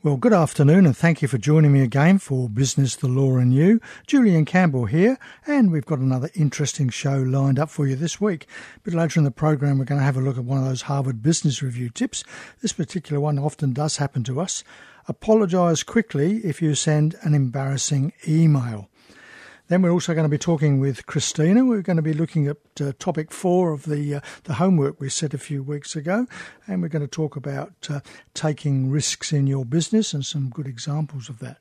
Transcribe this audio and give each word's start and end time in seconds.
Well, 0.00 0.16
good 0.16 0.32
afternoon, 0.32 0.86
and 0.86 0.96
thank 0.96 1.22
you 1.22 1.26
for 1.26 1.38
joining 1.38 1.72
me 1.72 1.82
again 1.82 2.18
for 2.18 2.48
Business, 2.48 2.94
the 2.94 3.08
Law, 3.08 3.36
and 3.38 3.52
You. 3.52 3.80
Julian 4.06 4.44
Campbell 4.44 4.84
here, 4.84 5.18
and 5.44 5.72
we've 5.72 5.84
got 5.84 5.98
another 5.98 6.30
interesting 6.36 6.88
show 6.88 7.16
lined 7.16 7.58
up 7.58 7.68
for 7.68 7.84
you 7.84 7.96
this 7.96 8.20
week. 8.20 8.46
A 8.76 8.80
bit 8.82 8.94
later 8.94 9.18
in 9.18 9.24
the 9.24 9.32
program, 9.32 9.76
we're 9.76 9.86
going 9.86 9.98
to 9.98 10.04
have 10.04 10.16
a 10.16 10.20
look 10.20 10.38
at 10.38 10.44
one 10.44 10.56
of 10.56 10.64
those 10.64 10.82
Harvard 10.82 11.20
Business 11.20 11.64
Review 11.64 11.90
tips. 11.90 12.22
This 12.62 12.72
particular 12.72 13.20
one 13.20 13.40
often 13.40 13.72
does 13.72 13.96
happen 13.96 14.22
to 14.22 14.40
us. 14.40 14.62
Apologise 15.08 15.82
quickly 15.82 16.36
if 16.44 16.62
you 16.62 16.76
send 16.76 17.16
an 17.22 17.34
embarrassing 17.34 18.12
email. 18.28 18.88
Then 19.68 19.82
we're 19.82 19.90
also 19.90 20.14
going 20.14 20.24
to 20.24 20.30
be 20.30 20.38
talking 20.38 20.80
with 20.80 21.04
Christina. 21.04 21.62
We're 21.62 21.82
going 21.82 21.98
to 21.98 22.02
be 22.02 22.14
looking 22.14 22.46
at 22.46 22.56
uh, 22.80 22.92
topic 22.98 23.30
four 23.30 23.72
of 23.72 23.84
the 23.84 24.16
uh, 24.16 24.20
the 24.44 24.54
homework 24.54 24.98
we 24.98 25.10
set 25.10 25.34
a 25.34 25.38
few 25.38 25.62
weeks 25.62 25.94
ago, 25.94 26.26
and 26.66 26.80
we're 26.80 26.88
going 26.88 27.02
to 27.02 27.08
talk 27.08 27.36
about 27.36 27.74
uh, 27.90 28.00
taking 28.32 28.90
risks 28.90 29.30
in 29.30 29.46
your 29.46 29.66
business 29.66 30.14
and 30.14 30.24
some 30.24 30.48
good 30.48 30.66
examples 30.66 31.28
of 31.28 31.38
that. 31.40 31.58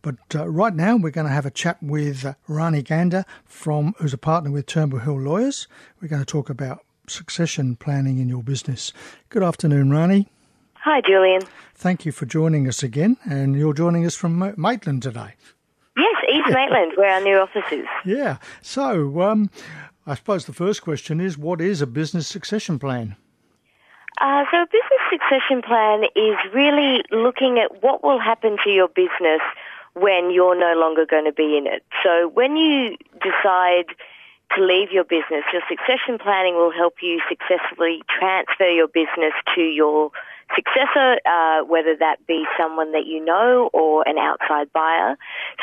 But 0.00 0.16
uh, 0.34 0.48
right 0.48 0.74
now, 0.74 0.96
we're 0.96 1.10
going 1.10 1.26
to 1.26 1.32
have 1.32 1.44
a 1.44 1.50
chat 1.50 1.76
with 1.82 2.24
uh, 2.24 2.34
Rani 2.48 2.80
Gander, 2.80 3.26
from 3.44 3.94
who's 3.98 4.14
a 4.14 4.18
partner 4.18 4.50
with 4.50 4.64
Turnbull 4.64 5.00
Hill 5.00 5.20
Lawyers. 5.20 5.68
We're 6.00 6.08
going 6.08 6.22
to 6.22 6.26
talk 6.26 6.48
about 6.48 6.86
succession 7.06 7.76
planning 7.76 8.18
in 8.18 8.30
your 8.30 8.42
business. 8.42 8.94
Good 9.28 9.42
afternoon, 9.42 9.90
Rani. 9.90 10.28
Hi, 10.74 11.02
Julian. 11.02 11.42
Thank 11.74 12.06
you 12.06 12.12
for 12.12 12.24
joining 12.24 12.66
us 12.66 12.82
again, 12.82 13.18
and 13.28 13.56
you're 13.56 13.74
joining 13.74 14.06
us 14.06 14.14
from 14.14 14.54
Maitland 14.56 15.02
today. 15.02 15.34
East 16.32 16.48
Maitland, 16.50 16.92
where 16.96 17.10
our 17.10 17.20
new 17.20 17.36
office 17.38 17.70
is. 17.72 17.86
Yeah. 18.04 18.38
So, 18.62 19.22
um, 19.22 19.50
I 20.06 20.14
suppose 20.14 20.46
the 20.46 20.52
first 20.52 20.82
question 20.82 21.20
is 21.20 21.36
what 21.36 21.60
is 21.60 21.82
a 21.82 21.86
business 21.86 22.26
succession 22.26 22.78
plan? 22.78 23.16
Uh, 24.20 24.44
so, 24.50 24.62
a 24.62 24.66
business 24.66 25.02
succession 25.10 25.62
plan 25.62 26.04
is 26.14 26.36
really 26.54 27.02
looking 27.10 27.58
at 27.58 27.82
what 27.82 28.02
will 28.02 28.18
happen 28.18 28.56
to 28.64 28.70
your 28.70 28.88
business 28.88 29.40
when 29.94 30.30
you're 30.30 30.58
no 30.58 30.78
longer 30.78 31.04
going 31.04 31.24
to 31.24 31.32
be 31.32 31.56
in 31.58 31.66
it. 31.66 31.84
So, 32.02 32.28
when 32.28 32.56
you 32.56 32.96
decide 33.20 33.86
to 34.54 34.64
leave 34.64 34.92
your 34.92 35.04
business, 35.04 35.44
your 35.52 35.62
succession 35.68 36.18
planning 36.18 36.54
will 36.54 36.72
help 36.72 36.94
you 37.02 37.20
successfully 37.28 38.02
transfer 38.08 38.68
your 38.68 38.88
business 38.88 39.32
to 39.54 39.60
your 39.60 40.12
successor, 40.54 41.18
uh, 41.26 41.64
whether 41.64 41.96
that 41.96 42.24
be 42.26 42.44
someone 42.58 42.92
that 42.92 43.06
you 43.06 43.24
know 43.24 43.70
or 43.72 44.06
an 44.08 44.18
outside 44.18 44.72
buyer. 44.72 45.16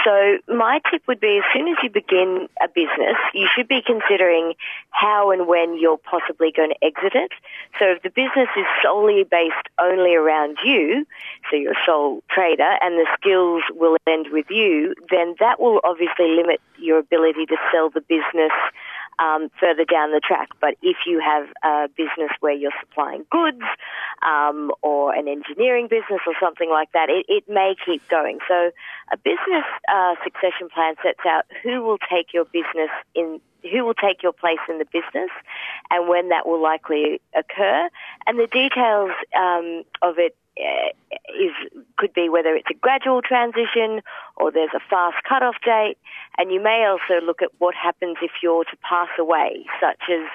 So 0.04 0.38
my 0.48 0.82
tip 0.92 1.04
would 1.08 1.20
be 1.20 1.38
as 1.38 1.44
soon 1.54 1.68
as 1.68 1.78
you 1.84 1.90
begin 1.90 2.50
a 2.62 2.68
business, 2.68 3.18
you 3.34 3.48
should 3.56 3.68
be 3.68 3.82
considering 3.82 4.54
how 4.90 5.32
and 5.32 5.48
when 5.48 5.80
you're 5.80 5.98
possibly 5.98 6.52
going 6.52 6.70
to 6.70 6.86
exit 6.86 7.14
it. 7.16 7.32
So 7.80 7.86
if 7.92 8.02
the 8.04 8.10
business 8.10 8.50
is 8.58 8.66
solely 8.82 9.24
based 9.24 9.68
only 9.80 10.16
around 10.16 10.58
you, 10.64 11.06
so 11.50 11.56
you're 11.56 11.74
a 11.74 11.86
sole 11.86 12.24
trader 12.30 12.78
and 12.82 12.96
the 12.96 13.08
skills 13.20 13.64
will 13.72 13.98
end 14.08 14.28
with 14.32 14.50
you, 14.50 14.96
then 15.10 15.36
that 15.40 15.60
will 15.60 15.80
obviously 15.84 16.36
limit 16.36 16.60
your 16.78 17.00
ability 17.00 17.46
to 17.48 17.58
sell 17.72 17.90
the 17.90 18.02
business 18.02 18.52
um, 19.20 19.50
further 19.60 19.86
down 19.86 20.12
the 20.12 20.22
track. 20.24 20.50
But 20.60 20.76
if 20.82 20.98
you 21.06 21.20
have 21.20 21.48
a 21.64 21.90
business 21.90 22.32
where 22.40 22.54
you're 22.54 22.76
supplying 22.80 23.26
goods 23.30 23.64
um, 24.26 24.72
or 24.82 25.14
an 25.14 25.28
engineering 25.28 25.88
business 25.88 26.22
or 26.28 26.34
something 26.42 26.70
like 26.70 26.92
that, 26.94 27.10
it, 27.10 27.26
it 27.28 27.44
may 27.48 27.76
keep 27.86 28.08
going. 28.10 28.40
So 28.48 28.72
a 29.12 29.18
business 29.18 29.66
uh, 29.92 30.16
succession 30.24 30.70
plan 30.74 30.96
sets 31.04 31.26
out 31.28 31.46
who 31.62 31.84
will 31.84 32.00
take 32.10 32.34
your 32.34 32.46
business 32.46 32.90
in 33.16 33.40
who 33.72 33.86
will 33.86 33.94
take 33.94 34.22
your 34.22 34.34
place 34.34 34.60
in 34.68 34.78
the 34.78 34.86
business 34.86 35.30
and 35.90 36.10
when 36.10 36.30
that 36.30 36.46
will 36.46 36.62
likely 36.62 37.22
occur. 37.34 37.90
And 38.28 38.38
the 38.38 38.48
details 38.48 39.12
um, 39.38 39.84
of 40.02 40.20
it 40.20 40.36
is 40.58 41.52
could 41.98 42.14
be 42.14 42.30
whether 42.30 42.56
it's 42.56 42.70
a 42.70 42.76
gradual 42.76 43.22
transition 43.22 44.02
or 44.38 44.52
there's 44.52 44.74
a 44.76 44.80
fast 44.90 45.18
cut-off 45.28 45.56
date, 45.66 45.98
and 46.38 46.52
you 46.52 46.62
may 46.62 46.86
also 46.86 47.26
look 47.26 47.42
at 47.42 47.50
what 47.60 47.76
happens 47.76 48.18
if 48.22 48.32
you're 48.42 48.64
to 48.66 48.78
pass 48.78 49.10
away, 49.18 49.66
such 49.82 50.02
as 50.10 50.28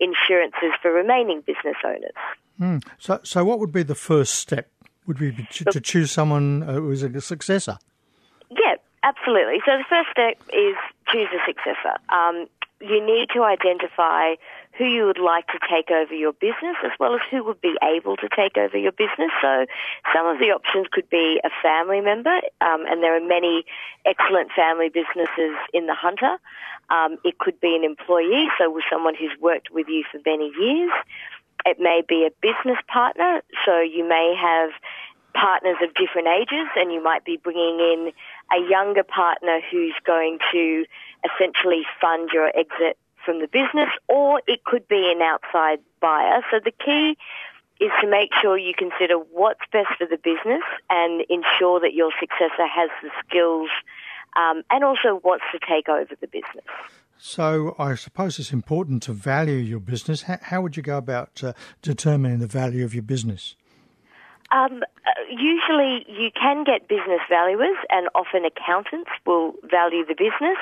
insurances 0.00 0.72
for 0.80 0.92
remaining 0.92 1.40
business 1.40 1.76
owners. 1.84 2.12
Mm. 2.60 2.84
So, 2.98 3.20
so 3.22 3.44
what 3.44 3.58
would 3.58 3.72
be 3.72 3.82
the 3.82 3.94
first 3.94 4.34
step? 4.34 4.70
Would 5.06 5.18
be 5.18 5.46
to, 5.52 5.64
to 5.66 5.80
choose 5.80 6.10
someone 6.10 6.62
who 6.62 6.90
is 6.90 7.02
a 7.02 7.20
successor? 7.20 7.78
Yeah, 8.50 8.74
absolutely. 9.04 9.58
So 9.64 9.78
the 9.78 9.84
first 9.88 10.10
step 10.10 10.36
is 10.52 10.74
choose 11.12 11.28
a 11.32 11.38
successor. 11.46 11.96
Um, 12.08 12.46
you 12.80 13.04
need 13.04 13.28
to 13.34 13.42
identify 13.42 14.34
who 14.76 14.84
you 14.84 15.06
would 15.06 15.18
like 15.18 15.46
to 15.48 15.58
take 15.70 15.90
over 15.90 16.12
your 16.12 16.34
business 16.34 16.76
as 16.84 16.92
well 17.00 17.14
as 17.14 17.20
who 17.30 17.42
would 17.42 17.60
be 17.60 17.74
able 17.82 18.16
to 18.16 18.28
take 18.28 18.58
over 18.58 18.76
your 18.76 18.92
business. 18.92 19.30
So 19.40 19.64
some 20.14 20.26
of 20.26 20.38
the 20.38 20.52
options 20.52 20.86
could 20.92 21.08
be 21.08 21.40
a 21.42 21.48
family 21.62 22.00
member, 22.00 22.36
um, 22.60 22.84
and 22.86 23.02
there 23.02 23.16
are 23.16 23.26
many 23.26 23.64
excellent 24.04 24.50
family 24.54 24.90
businesses 24.90 25.56
in 25.72 25.86
the 25.86 25.94
Hunter. 25.94 26.36
Um, 26.90 27.16
it 27.24 27.38
could 27.38 27.58
be 27.60 27.74
an 27.74 27.84
employee, 27.84 28.48
so 28.58 28.70
with 28.70 28.84
someone 28.90 29.14
who's 29.14 29.34
worked 29.40 29.70
with 29.70 29.88
you 29.88 30.04
for 30.10 30.20
many 30.26 30.52
years. 30.60 30.92
It 31.64 31.78
may 31.80 32.02
be 32.06 32.28
a 32.28 32.30
business 32.42 32.78
partner, 32.86 33.42
so 33.64 33.80
you 33.80 34.06
may 34.06 34.36
have 34.38 34.70
partners 35.32 35.76
of 35.82 35.94
different 35.94 36.28
ages, 36.28 36.68
and 36.76 36.92
you 36.92 37.02
might 37.02 37.24
be 37.24 37.36
bringing 37.36 37.80
in 37.80 38.12
a 38.52 38.68
younger 38.68 39.02
partner 39.02 39.60
who's 39.70 39.94
going 40.04 40.38
to 40.52 40.84
essentially 41.26 41.82
fund 42.00 42.30
your 42.32 42.48
exit 42.48 42.96
from 43.24 43.40
the 43.40 43.48
business, 43.48 43.90
or 44.08 44.40
it 44.46 44.64
could 44.64 44.86
be 44.86 45.12
an 45.14 45.20
outside 45.20 45.80
buyer. 46.00 46.42
So 46.50 46.60
the 46.64 46.70
key 46.70 47.16
is 47.80 47.90
to 48.00 48.08
make 48.08 48.30
sure 48.40 48.56
you 48.56 48.72
consider 48.76 49.16
what's 49.32 49.60
best 49.72 49.88
for 49.98 50.06
the 50.06 50.16
business 50.16 50.62
and 50.88 51.22
ensure 51.28 51.80
that 51.80 51.92
your 51.92 52.10
successor 52.18 52.66
has 52.66 52.88
the 53.02 53.10
skills 53.26 53.68
um, 54.36 54.62
and 54.70 54.84
also 54.84 55.20
wants 55.24 55.44
to 55.52 55.58
take 55.58 55.88
over 55.88 56.14
the 56.20 56.26
business. 56.26 56.64
So 57.18 57.74
I 57.78 57.94
suppose 57.94 58.38
it's 58.38 58.52
important 58.52 59.02
to 59.04 59.12
value 59.12 59.56
your 59.56 59.80
business. 59.80 60.22
How, 60.22 60.38
how 60.42 60.60
would 60.62 60.76
you 60.76 60.82
go 60.82 60.96
about 60.96 61.42
uh, 61.42 61.52
determining 61.82 62.38
the 62.38 62.46
value 62.46 62.84
of 62.84 62.94
your 62.94 63.02
business? 63.02 63.56
Um, 64.52 64.82
uh, 65.06 65.10
usually, 65.28 66.06
you 66.08 66.30
can 66.30 66.64
get 66.64 66.88
business 66.88 67.20
valuers, 67.28 67.76
and 67.90 68.08
often 68.14 68.44
accountants 68.44 69.10
will 69.24 69.54
value 69.68 70.04
the 70.06 70.14
business. 70.14 70.58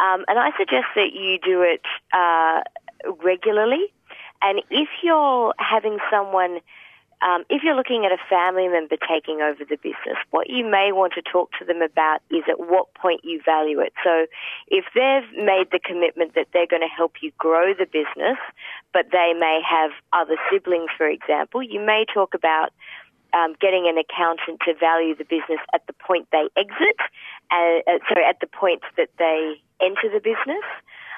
Um, 0.00 0.24
and 0.28 0.38
I 0.38 0.50
suggest 0.58 0.86
that 0.94 1.12
you 1.14 1.38
do 1.38 1.62
it 1.62 1.82
uh, 2.12 2.60
regularly. 3.22 3.92
And 4.42 4.60
if 4.70 4.88
you're 5.02 5.54
having 5.58 5.98
someone, 6.10 6.60
um, 7.22 7.44
if 7.48 7.62
you're 7.62 7.76
looking 7.76 8.04
at 8.04 8.12
a 8.12 8.18
family 8.28 8.68
member 8.68 8.96
taking 9.08 9.40
over 9.40 9.64
the 9.64 9.76
business, 9.76 10.18
what 10.30 10.50
you 10.50 10.68
may 10.68 10.92
want 10.92 11.14
to 11.14 11.22
talk 11.22 11.50
to 11.58 11.64
them 11.64 11.80
about 11.80 12.20
is 12.30 12.42
at 12.46 12.60
what 12.60 12.92
point 12.92 13.20
you 13.24 13.40
value 13.42 13.80
it. 13.80 13.94
So 14.04 14.26
if 14.68 14.84
they've 14.94 15.44
made 15.44 15.68
the 15.72 15.80
commitment 15.82 16.34
that 16.34 16.48
they're 16.52 16.66
going 16.66 16.82
to 16.82 16.94
help 16.94 17.22
you 17.22 17.32
grow 17.38 17.72
the 17.72 17.86
business, 17.86 18.36
but 18.92 19.06
they 19.12 19.32
may 19.38 19.62
have 19.66 19.92
other 20.12 20.36
siblings, 20.52 20.90
for 20.94 21.08
example, 21.08 21.62
you 21.62 21.80
may 21.80 22.04
talk 22.12 22.34
about 22.34 22.74
um, 23.34 23.54
getting 23.60 23.86
an 23.88 23.98
accountant 23.98 24.60
to 24.64 24.74
value 24.74 25.14
the 25.14 25.24
business 25.24 25.60
at 25.74 25.86
the 25.86 25.92
point 25.92 26.28
they 26.30 26.46
exit, 26.56 26.98
uh, 27.50 27.82
uh, 27.86 27.98
sorry, 28.08 28.24
at 28.24 28.38
the 28.40 28.46
point 28.46 28.82
that 28.96 29.10
they 29.18 29.54
enter 29.80 30.08
the 30.12 30.20
business, 30.20 30.64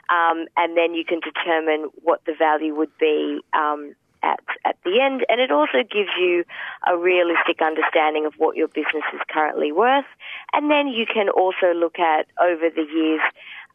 um, 0.08 0.46
and 0.56 0.76
then 0.76 0.94
you 0.94 1.04
can 1.04 1.20
determine 1.20 1.90
what 2.02 2.24
the 2.24 2.34
value 2.38 2.74
would 2.74 2.96
be 2.98 3.40
um, 3.52 3.94
at 4.22 4.40
at 4.64 4.76
the 4.84 5.00
end. 5.00 5.26
And 5.28 5.40
it 5.40 5.50
also 5.50 5.82
gives 5.82 6.10
you 6.18 6.44
a 6.86 6.96
realistic 6.96 7.60
understanding 7.60 8.24
of 8.24 8.34
what 8.38 8.56
your 8.56 8.68
business 8.68 9.04
is 9.12 9.20
currently 9.28 9.72
worth, 9.72 10.08
and 10.52 10.70
then 10.70 10.88
you 10.88 11.04
can 11.06 11.28
also 11.28 11.74
look 11.74 11.98
at 11.98 12.26
over 12.40 12.70
the 12.70 12.86
years 12.90 13.20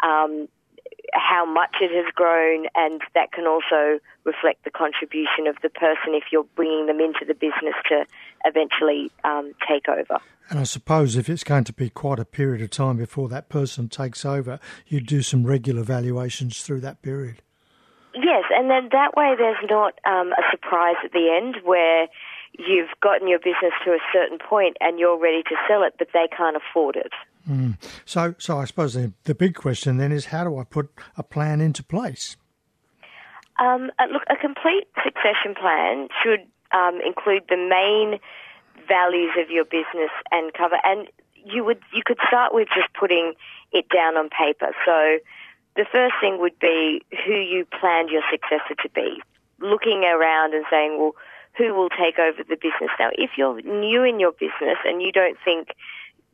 um, 0.01 0.47
how 1.13 1.45
much 1.45 1.75
it 1.81 1.91
has 1.91 2.11
grown, 2.13 2.67
and 2.75 3.01
that 3.15 3.31
can 3.31 3.45
also 3.45 3.99
reflect 4.23 4.63
the 4.63 4.71
contribution 4.71 5.47
of 5.47 5.55
the 5.61 5.69
person 5.69 6.13
if 6.13 6.25
you're 6.31 6.47
bringing 6.55 6.85
them 6.85 6.99
into 6.99 7.25
the 7.25 7.33
business 7.33 7.75
to 7.89 8.05
eventually 8.45 9.11
um, 9.23 9.53
take 9.67 9.87
over. 9.87 10.19
And 10.49 10.59
I 10.59 10.63
suppose 10.63 11.15
if 11.15 11.29
it's 11.29 11.45
going 11.45 11.63
to 11.63 11.73
be 11.73 11.89
quite 11.89 12.19
a 12.19 12.25
period 12.25 12.61
of 12.61 12.71
time 12.71 12.97
before 12.97 13.29
that 13.29 13.47
person 13.47 13.87
takes 13.87 14.25
over, 14.25 14.59
you'd 14.85 15.07
do 15.07 15.21
some 15.21 15.45
regular 15.45 15.83
valuations 15.83 16.61
through 16.61 16.81
that 16.81 17.01
period. 17.01 17.41
Yes, 18.13 18.43
and 18.53 18.69
then 18.69 18.89
that 18.91 19.15
way 19.15 19.35
there's 19.37 19.63
not 19.69 19.93
um, 20.05 20.33
a 20.33 20.43
surprise 20.51 20.97
at 21.05 21.13
the 21.13 21.31
end 21.33 21.63
where 21.63 22.07
you've 22.59 22.89
gotten 23.01 23.29
your 23.29 23.39
business 23.39 23.71
to 23.85 23.91
a 23.91 23.99
certain 24.11 24.37
point 24.37 24.75
and 24.81 24.99
you're 24.99 25.17
ready 25.17 25.43
to 25.43 25.55
sell 25.67 25.83
it, 25.83 25.93
but 25.97 26.09
they 26.13 26.27
can't 26.35 26.57
afford 26.57 26.97
it. 26.97 27.13
Mm. 27.49 27.77
So, 28.05 28.35
so 28.37 28.57
I 28.57 28.65
suppose 28.65 28.93
the, 28.93 29.13
the 29.23 29.35
big 29.35 29.55
question 29.55 29.97
then 29.97 30.11
is 30.11 30.25
how 30.25 30.43
do 30.43 30.57
I 30.57 30.65
put 30.65 30.89
a 31.17 31.23
plan 31.23 31.61
into 31.61 31.83
place? 31.83 32.35
Um, 33.59 33.91
uh, 33.99 34.05
look, 34.11 34.23
a 34.29 34.35
complete 34.35 34.87
succession 35.03 35.55
plan 35.59 36.09
should 36.23 36.47
um, 36.73 36.99
include 37.05 37.43
the 37.49 37.57
main 37.57 38.19
values 38.87 39.31
of 39.37 39.49
your 39.49 39.65
business 39.65 40.11
and 40.31 40.53
cover. 40.53 40.77
And 40.83 41.07
you 41.35 41.63
would 41.63 41.79
you 41.93 42.03
could 42.05 42.19
start 42.27 42.53
with 42.53 42.67
just 42.75 42.93
putting 42.93 43.33
it 43.71 43.85
down 43.89 44.17
on 44.17 44.29
paper. 44.29 44.71
So 44.85 45.19
the 45.75 45.85
first 45.91 46.15
thing 46.21 46.39
would 46.39 46.57
be 46.59 47.01
who 47.25 47.33
you 47.33 47.65
planned 47.79 48.09
your 48.09 48.23
successor 48.29 48.75
to 48.83 48.89
be. 48.89 49.21
Looking 49.59 50.03
around 50.03 50.53
and 50.53 50.65
saying, 50.69 50.97
well, 50.99 51.13
who 51.57 51.73
will 51.73 51.89
take 51.89 52.17
over 52.17 52.43
the 52.43 52.55
business. 52.55 52.91
Now, 52.99 53.09
if 53.13 53.31
you're 53.37 53.61
new 53.61 54.03
in 54.03 54.19
your 54.19 54.31
business 54.31 54.77
and 54.85 55.01
you 55.01 55.11
don't 55.11 55.37
think 55.43 55.69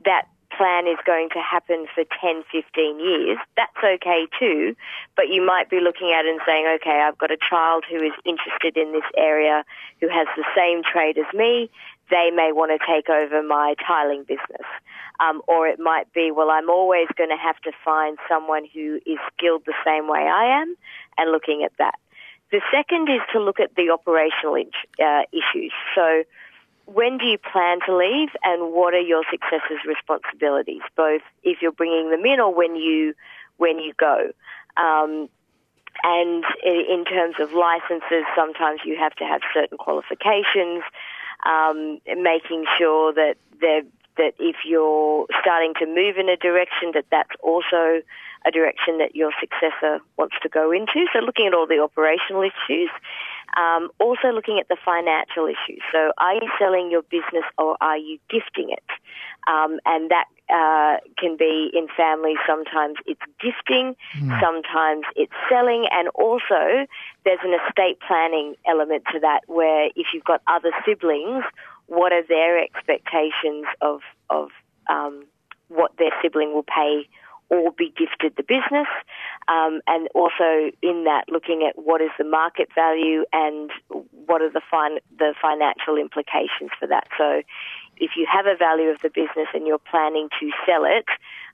that 0.06 0.28
plan 0.56 0.88
is 0.88 0.98
going 1.06 1.30
to 1.30 1.40
happen 1.40 1.88
for 1.94 2.04
10, 2.22 2.44
15 2.52 3.00
years, 3.00 3.38
that's 3.56 3.78
okay 3.84 4.28
too. 4.40 4.76
But 5.16 5.30
you 5.30 5.46
might 5.46 5.70
be 5.70 5.80
looking 5.80 6.12
at 6.12 6.26
it 6.26 6.30
and 6.30 6.42
saying, 6.46 6.66
okay, 6.82 7.02
I've 7.02 7.18
got 7.18 7.32
a 7.32 7.38
child 7.38 7.86
who 7.90 7.98
is 7.98 8.14
interested 8.26 8.78
in 8.78 8.94
this 8.94 9.08
area, 9.18 9.64
who 10.02 10.08
has 10.10 10.28
the 10.36 10.46
same 10.56 10.84
trade 10.84 11.18
as 11.18 11.32
me. 11.34 11.70
They 12.10 12.32
may 12.34 12.52
want 12.54 12.72
to 12.72 12.80
take 12.86 13.10
over 13.10 13.44
my 13.44 13.76
tiling 13.86 14.24
business. 14.24 14.66
Um, 15.20 15.42
or 15.48 15.68
it 15.68 15.80
might 15.80 16.14
be, 16.14 16.32
well, 16.32 16.50
I'm 16.50 16.70
always 16.70 17.08
going 17.18 17.30
to 17.32 17.38
have 17.38 17.60
to 17.62 17.72
find 17.84 18.18
someone 18.30 18.66
who 18.74 19.00
is 19.06 19.18
skilled 19.34 19.64
the 19.66 19.74
same 19.84 20.08
way 20.08 20.20
I 20.20 20.62
am 20.62 20.76
and 21.18 21.32
looking 21.32 21.64
at 21.64 21.72
that. 21.80 21.96
The 22.52 22.62
second 22.72 23.10
is 23.10 23.22
to 23.34 23.40
look 23.42 23.60
at 23.60 23.76
the 23.76 23.90
operational 23.90 24.56
uh, 25.04 25.24
issues. 25.34 25.74
So, 25.96 26.24
when 26.88 27.18
do 27.18 27.26
you 27.26 27.38
plan 27.38 27.80
to 27.86 27.96
leave 27.96 28.30
and 28.44 28.74
what 28.74 28.94
are 28.94 29.02
your 29.02 29.24
successors' 29.30 29.84
responsibilities, 29.86 30.82
both 30.96 31.22
if 31.44 31.62
you're 31.62 31.72
bringing 31.72 32.10
them 32.10 32.26
in 32.26 32.40
or 32.40 32.54
when 32.54 32.76
you 32.76 33.14
when 33.58 33.80
you 33.80 33.94
go. 33.98 34.32
Um, 34.78 35.30
and 36.04 36.44
in 36.64 37.06
terms 37.06 37.36
of 37.40 37.54
licenses, 37.54 38.24
sometimes 38.36 38.82
you 38.86 38.98
have 38.98 39.14
to 39.16 39.26
have 39.26 39.42
certain 39.54 39.78
qualifications, 39.78 40.84
um, 41.46 42.00
making 42.06 42.66
sure 42.78 43.14
that 43.14 43.36
that 43.60 44.34
if 44.40 44.56
you're 44.66 45.28
starting 45.42 45.74
to 45.76 45.86
move 45.86 46.18
in 46.18 46.30
a 46.30 46.38
direction, 46.38 46.92
that 46.94 47.06
that's 47.12 47.36
also 47.44 48.02
a 48.46 48.52
direction 48.52 48.98
that 48.98 49.16
your 49.16 49.32
successor 49.40 50.00
wants 50.18 50.36
to 50.42 50.50
go 50.50 50.72
into. 50.72 51.06
So 51.14 51.20
looking 51.20 51.48
at 51.48 51.54
all 51.54 51.68
the 51.68 51.80
operational 51.80 52.42
issues. 52.42 52.90
Um, 53.56 53.90
also 54.00 54.30
looking 54.34 54.60
at 54.60 54.68
the 54.68 54.78
financial 54.84 55.46
issues. 55.48 55.82
So 55.92 56.12
are 56.18 56.36
you 56.36 56.50
selling 56.60 56.92
your 56.92 57.02
business 57.02 57.46
or 57.58 57.78
are 57.82 57.98
you 57.98 58.20
gifting 58.30 58.70
it? 58.70 58.84
Um, 59.48 59.80
and 59.86 60.12
that 60.12 60.26
uh, 60.50 60.98
can 61.18 61.38
be 61.38 61.70
in 61.74 61.88
families. 61.96 62.38
Sometimes 62.46 62.98
it's 63.06 63.22
gifting, 63.40 63.96
mm. 64.20 64.42
sometimes 64.42 65.06
it's 65.16 65.34
selling, 65.50 65.88
and 65.92 66.10
also 66.10 66.88
there's 67.26 67.40
an 67.44 67.54
estate 67.68 68.00
planning 68.06 68.56
element 68.68 69.04
to 69.14 69.20
that 69.20 69.42
where 69.48 69.88
if 69.96 70.08
you've 70.14 70.24
got 70.26 70.42
other 70.48 70.72
siblings, 70.86 71.44
what 71.88 72.12
are 72.12 72.24
their 72.24 72.62
expectations 72.62 73.66
of 73.82 74.02
of 74.30 74.50
um, 74.90 75.26
what 75.70 75.92
their 75.98 76.12
sibling 76.22 76.54
will 76.54 76.64
pay 76.64 77.08
or 77.50 77.72
be 77.72 77.94
gifted 77.98 78.36
the 78.36 78.44
business, 78.44 78.88
um, 79.48 79.82
and 79.88 80.08
also 80.14 80.72
in 80.82 81.06
that 81.06 81.26
looking 81.30 81.64
at 81.68 81.82
what 81.82 82.02
is 82.02 82.10
the 82.18 82.24
market 82.24 82.70
value 82.76 83.24
and 83.32 83.72
what 84.26 84.42
are 84.42 84.52
the 84.52 84.62
fin- 84.70 85.00
the 85.18 85.34
financial 85.42 85.98
implications 85.98 86.72
for 86.80 86.88
that. 86.88 87.08
So, 87.18 87.42
if 87.98 88.12
you 88.16 88.28
have 88.32 88.46
a 88.46 88.56
value 88.56 88.90
of 88.90 89.02
the 89.02 89.10
business 89.10 89.48
and 89.54 89.66
you're 89.66 89.80
planning 89.80 90.30
to 90.40 90.52
sell 90.66 90.86
it, 90.86 91.06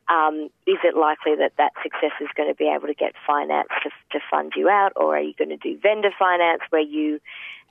um, 0.09 0.49
is 0.67 0.77
it 0.83 0.97
likely 0.97 1.35
that 1.35 1.53
that 1.57 1.71
success 1.81 2.11
is 2.19 2.27
going 2.35 2.49
to 2.49 2.55
be 2.55 2.67
able 2.67 2.87
to 2.87 2.93
get 2.93 3.13
finance 3.25 3.69
to, 3.83 3.89
to 4.11 4.19
fund 4.29 4.53
you 4.55 4.69
out, 4.69 4.93
or 4.95 5.15
are 5.15 5.21
you 5.21 5.33
going 5.37 5.49
to 5.49 5.57
do 5.57 5.77
vendor 5.79 6.11
finance 6.17 6.61
where 6.69 6.81
you 6.81 7.19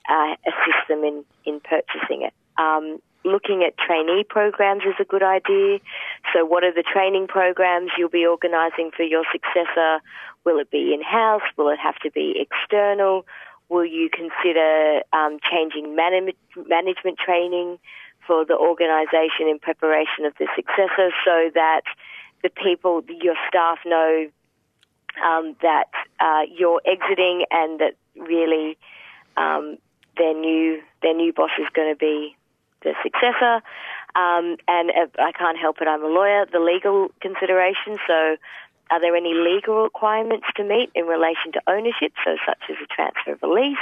uh, 0.09 0.35
assist 0.47 0.87
them 0.87 1.03
in 1.03 1.23
in 1.45 1.59
purchasing 1.59 2.23
it? 2.23 2.33
Um, 2.57 3.01
looking 3.25 3.63
at 3.63 3.77
trainee 3.77 4.23
programs 4.27 4.83
is 4.83 4.95
a 4.99 5.05
good 5.05 5.23
idea. 5.23 5.79
So, 6.33 6.45
what 6.45 6.63
are 6.63 6.73
the 6.73 6.83
training 6.83 7.27
programs 7.27 7.91
you'll 7.97 8.09
be 8.09 8.25
organising 8.25 8.91
for 8.95 9.03
your 9.03 9.23
successor? 9.31 9.99
Will 10.45 10.59
it 10.59 10.69
be 10.71 10.93
in 10.93 11.01
house? 11.01 11.41
Will 11.57 11.69
it 11.69 11.79
have 11.79 11.97
to 11.99 12.11
be 12.11 12.35
external? 12.39 13.25
Will 13.69 13.85
you 13.85 14.09
consider 14.09 15.01
um, 15.13 15.39
changing 15.49 15.95
man- 15.95 16.33
management 16.67 17.17
training 17.17 17.79
for 18.27 18.45
the 18.45 18.55
organisation 18.55 19.47
in 19.47 19.59
preparation 19.59 20.25
of 20.25 20.33
the 20.37 20.47
successor 20.55 21.09
so 21.25 21.49
that 21.53 21.81
the 22.41 22.49
people, 22.49 23.03
your 23.21 23.35
staff 23.47 23.79
know 23.85 24.27
um, 25.25 25.55
that 25.61 25.89
uh, 26.19 26.41
you're 26.49 26.81
exiting 26.85 27.45
and 27.51 27.79
that 27.79 27.95
really 28.15 28.77
um, 29.37 29.77
their 30.17 30.33
new 30.33 30.81
their 31.01 31.13
new 31.13 31.33
boss 31.33 31.51
is 31.59 31.67
going 31.73 31.91
to 31.91 31.97
be 31.97 32.35
the 32.83 32.93
successor. 33.01 33.61
Um, 34.15 34.57
and 34.67 34.91
uh, 34.91 35.07
I 35.19 35.31
can't 35.31 35.57
help 35.57 35.81
it, 35.81 35.87
I'm 35.87 36.03
a 36.03 36.07
lawyer. 36.07 36.45
The 36.45 36.59
legal 36.59 37.09
considerations. 37.21 37.99
So, 38.07 38.37
are 38.91 39.01
there 39.01 39.15
any 39.15 39.33
legal 39.33 39.81
requirements 39.81 40.45
to 40.55 40.63
meet 40.63 40.91
in 40.93 41.05
relation 41.05 41.51
to 41.53 41.61
ownership, 41.67 42.13
so 42.23 42.35
such 42.45 42.61
as 42.69 42.75
a 42.83 42.87
transfer 42.93 43.31
of 43.31 43.41
a 43.41 43.47
lease? 43.47 43.77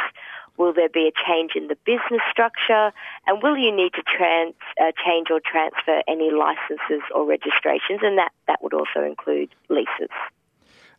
Will 0.58 0.74
there 0.74 0.90
be 0.90 1.10
a 1.10 1.12
change 1.28 1.52
in 1.56 1.68
the 1.68 1.78
business 1.86 2.22
structure? 2.30 2.94
And 3.26 3.42
will 3.42 3.58
you 3.58 3.76
need 3.76 3.94
to 3.94 4.04
trans, 4.04 4.54
uh, 4.80 4.92
change 5.04 5.28
or 5.32 5.42
transfer 5.44 6.04
any 6.08 6.30
licenses 6.32 7.02
or 7.14 7.26
registrations? 7.26 8.02
And 8.04 8.18
that, 8.18 8.32
that 8.48 8.62
would 8.62 8.74
also 8.74 9.04
include 9.04 9.50
leases. 9.70 10.14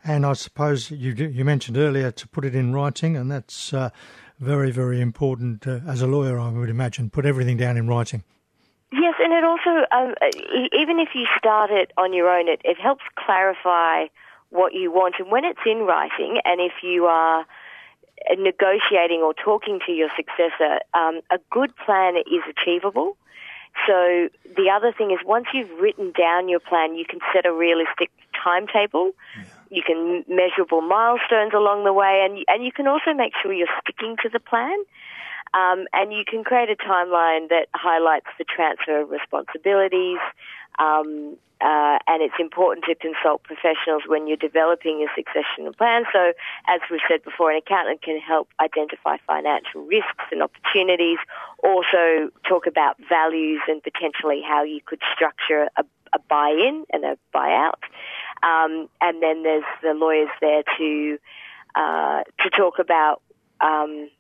And 0.05 0.27
I 0.27 0.33
suppose 0.33 0.91
you, 0.91 1.13
you 1.13 1.45
mentioned 1.45 1.77
earlier 1.77 2.11
to 2.11 2.29
put 2.29 2.45
it 2.45 2.55
in 2.55 2.73
writing, 2.73 3.17
and 3.17 3.31
that's 3.31 3.73
uh, 3.73 3.91
very, 4.41 4.73
very 4.73 5.01
important 5.01 5.67
uh, 5.67 5.81
as 5.87 6.03
a 6.03 6.07
lawyer, 6.07 6.39
I 6.41 6.49
would 6.49 6.69
imagine. 6.69 7.11
Put 7.11 7.25
everything 7.25 7.57
down 7.57 7.77
in 7.77 7.87
writing. 7.87 8.25
Yes, 8.93 9.15
and 9.21 9.33
it 9.33 9.45
also, 9.45 9.87
um, 9.93 10.15
even 10.73 10.99
if 10.99 11.11
you 11.15 11.27
start 11.39 11.71
it 11.71 11.93
on 11.97 12.13
your 12.13 12.29
own, 12.29 12.49
it, 12.49 12.61
it 12.65 12.79
helps 12.79 13.05
clarify 13.15 14.07
what 14.51 14.75
you 14.75 14.91
want. 14.91 15.15
And 15.19 15.31
when 15.31 15.45
it's 15.45 15.61
in 15.65 15.79
writing, 15.79 16.41
and 16.45 16.61
if 16.61 16.73
you 16.83 17.07
are 17.07 17.47
negotiating 18.37 19.21
or 19.21 19.35
talking 19.35 19.81
to 19.87 19.93
your 19.93 20.11
successor, 20.17 20.81
um, 20.95 21.21
a 21.31 21.39
good 21.51 21.75
plan 21.77 22.17
is 22.17 22.43
achievable. 22.51 23.17
So 23.87 24.29
the 24.45 24.71
other 24.71 24.93
thing 24.93 25.11
is 25.11 25.19
once 25.25 25.47
you've 25.55 25.81
written 25.81 26.13
down 26.13 26.49
your 26.49 26.61
plan, 26.61 26.95
you 26.95 27.05
can 27.07 27.21
set 27.33 27.47
a 27.47 27.53
realistic 27.53 28.11
timetable. 28.43 29.13
Yeah 29.37 29.45
you 29.73 29.83
can 29.83 30.23
measurable 30.29 30.83
milestones 30.83 31.53
along 31.55 31.85
the 31.85 31.93
way, 31.93 32.23
and 32.25 32.45
and 32.47 32.63
you 32.63 32.71
can 32.71 32.87
also 32.87 33.15
make 33.15 33.33
sure 33.41 33.53
you're 33.53 33.75
sticking 33.83 34.17
to 34.23 34.29
the 34.29 34.39
plan. 34.39 34.77
Um, 35.55 35.85
and 35.93 36.13
you 36.13 36.25
can 36.27 36.45
create 36.45 36.71
a 36.71 36.77
timeline 36.77 37.49
that 37.49 37.69
highlights 37.75 38.29
the 38.39 38.45
transfer 38.45 39.03
of 39.03 39.11
responsibilities. 39.11 40.19
Um, 40.79 41.37
uh, 41.61 41.99
and 42.09 42.23
it's 42.23 42.35
important 42.41 42.87
to 42.87 42.95
consult 42.95 43.45
professionals 43.45 44.03
when 44.07 44.27
you're 44.27 44.37
developing 44.37 45.07
a 45.07 45.09
succession 45.15 45.73
plan. 45.77 46.05
So, 46.13 46.33
as 46.67 46.81
we've 46.91 47.01
said 47.09 47.23
before, 47.23 47.53
an 47.53 47.59
accountant 47.59 48.03
can 48.03 48.19
help 48.19 48.49
identify 48.61 49.19
financial 49.27 49.85
risks 49.85 50.25
and 50.33 50.43
opportunities. 50.43 51.19
Also, 51.63 52.33
talk 52.49 52.67
about 52.67 52.97
values 53.09 53.61
and 53.69 53.83
potentially 53.83 54.43
how 54.43 54.65
you 54.65 54.81
could 54.85 55.01
structure 55.15 55.69
a, 55.77 55.85
a 56.15 56.19
buy-in 56.29 56.85
and 56.91 57.05
a 57.05 57.17
buyout. 57.33 57.85
Um, 58.43 58.89
and 59.01 59.23
then 59.23 59.43
there's 59.43 59.65
the 59.83 59.95
lawyers 59.95 60.31
there 60.41 60.63
to 60.79 61.19
uh, 61.75 62.23
to 62.41 62.51
talk 62.51 62.79
about 62.79 63.23
um, 63.61 64.11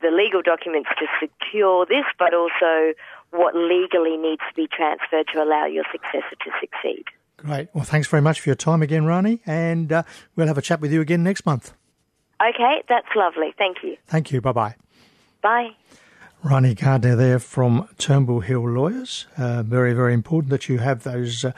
the 0.00 0.10
legal 0.10 0.42
documents 0.42 0.90
to 0.98 1.06
secure 1.20 1.86
this, 1.86 2.04
but 2.18 2.34
also 2.34 2.92
what 3.30 3.54
legally 3.56 4.16
needs 4.16 4.42
to 4.48 4.54
be 4.54 4.68
transferred 4.68 5.26
to 5.32 5.42
allow 5.42 5.66
your 5.66 5.84
successor 5.90 6.36
to 6.44 6.50
succeed. 6.60 7.04
Great. 7.38 7.68
Well, 7.72 7.84
thanks 7.84 8.06
very 8.06 8.22
much 8.22 8.40
for 8.40 8.50
your 8.50 8.56
time 8.56 8.82
again, 8.82 9.04
Rani, 9.04 9.40
and 9.46 9.90
uh, 9.90 10.02
we'll 10.36 10.46
have 10.46 10.58
a 10.58 10.62
chat 10.62 10.80
with 10.80 10.92
you 10.92 11.00
again 11.00 11.22
next 11.22 11.46
month. 11.46 11.72
Okay, 12.40 12.82
that's 12.88 13.08
lovely. 13.16 13.54
Thank 13.56 13.78
you. 13.82 13.96
Thank 14.06 14.32
you. 14.32 14.40
Bye 14.40 14.52
bye 14.52 14.74
bye. 15.40 15.70
Rani 16.44 16.74
Gardner 16.74 17.14
there 17.14 17.38
from 17.38 17.88
Turnbull 17.98 18.40
Hill 18.40 18.68
Lawyers. 18.68 19.26
Uh, 19.36 19.62
very, 19.62 19.92
very 19.92 20.12
important 20.12 20.50
that 20.50 20.68
you 20.68 20.78
have 20.78 21.04
those 21.04 21.44
uh, 21.44 21.52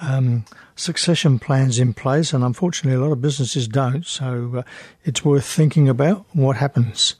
um, 0.00 0.44
succession 0.74 1.38
plans 1.38 1.78
in 1.78 1.94
place, 1.94 2.32
and 2.32 2.42
unfortunately, 2.42 3.00
a 3.00 3.04
lot 3.04 3.12
of 3.12 3.22
businesses 3.22 3.68
don't. 3.68 4.04
So 4.04 4.58
uh, 4.58 4.62
it's 5.04 5.24
worth 5.24 5.46
thinking 5.46 5.88
about 5.88 6.26
what 6.32 6.56
happens. 6.56 7.14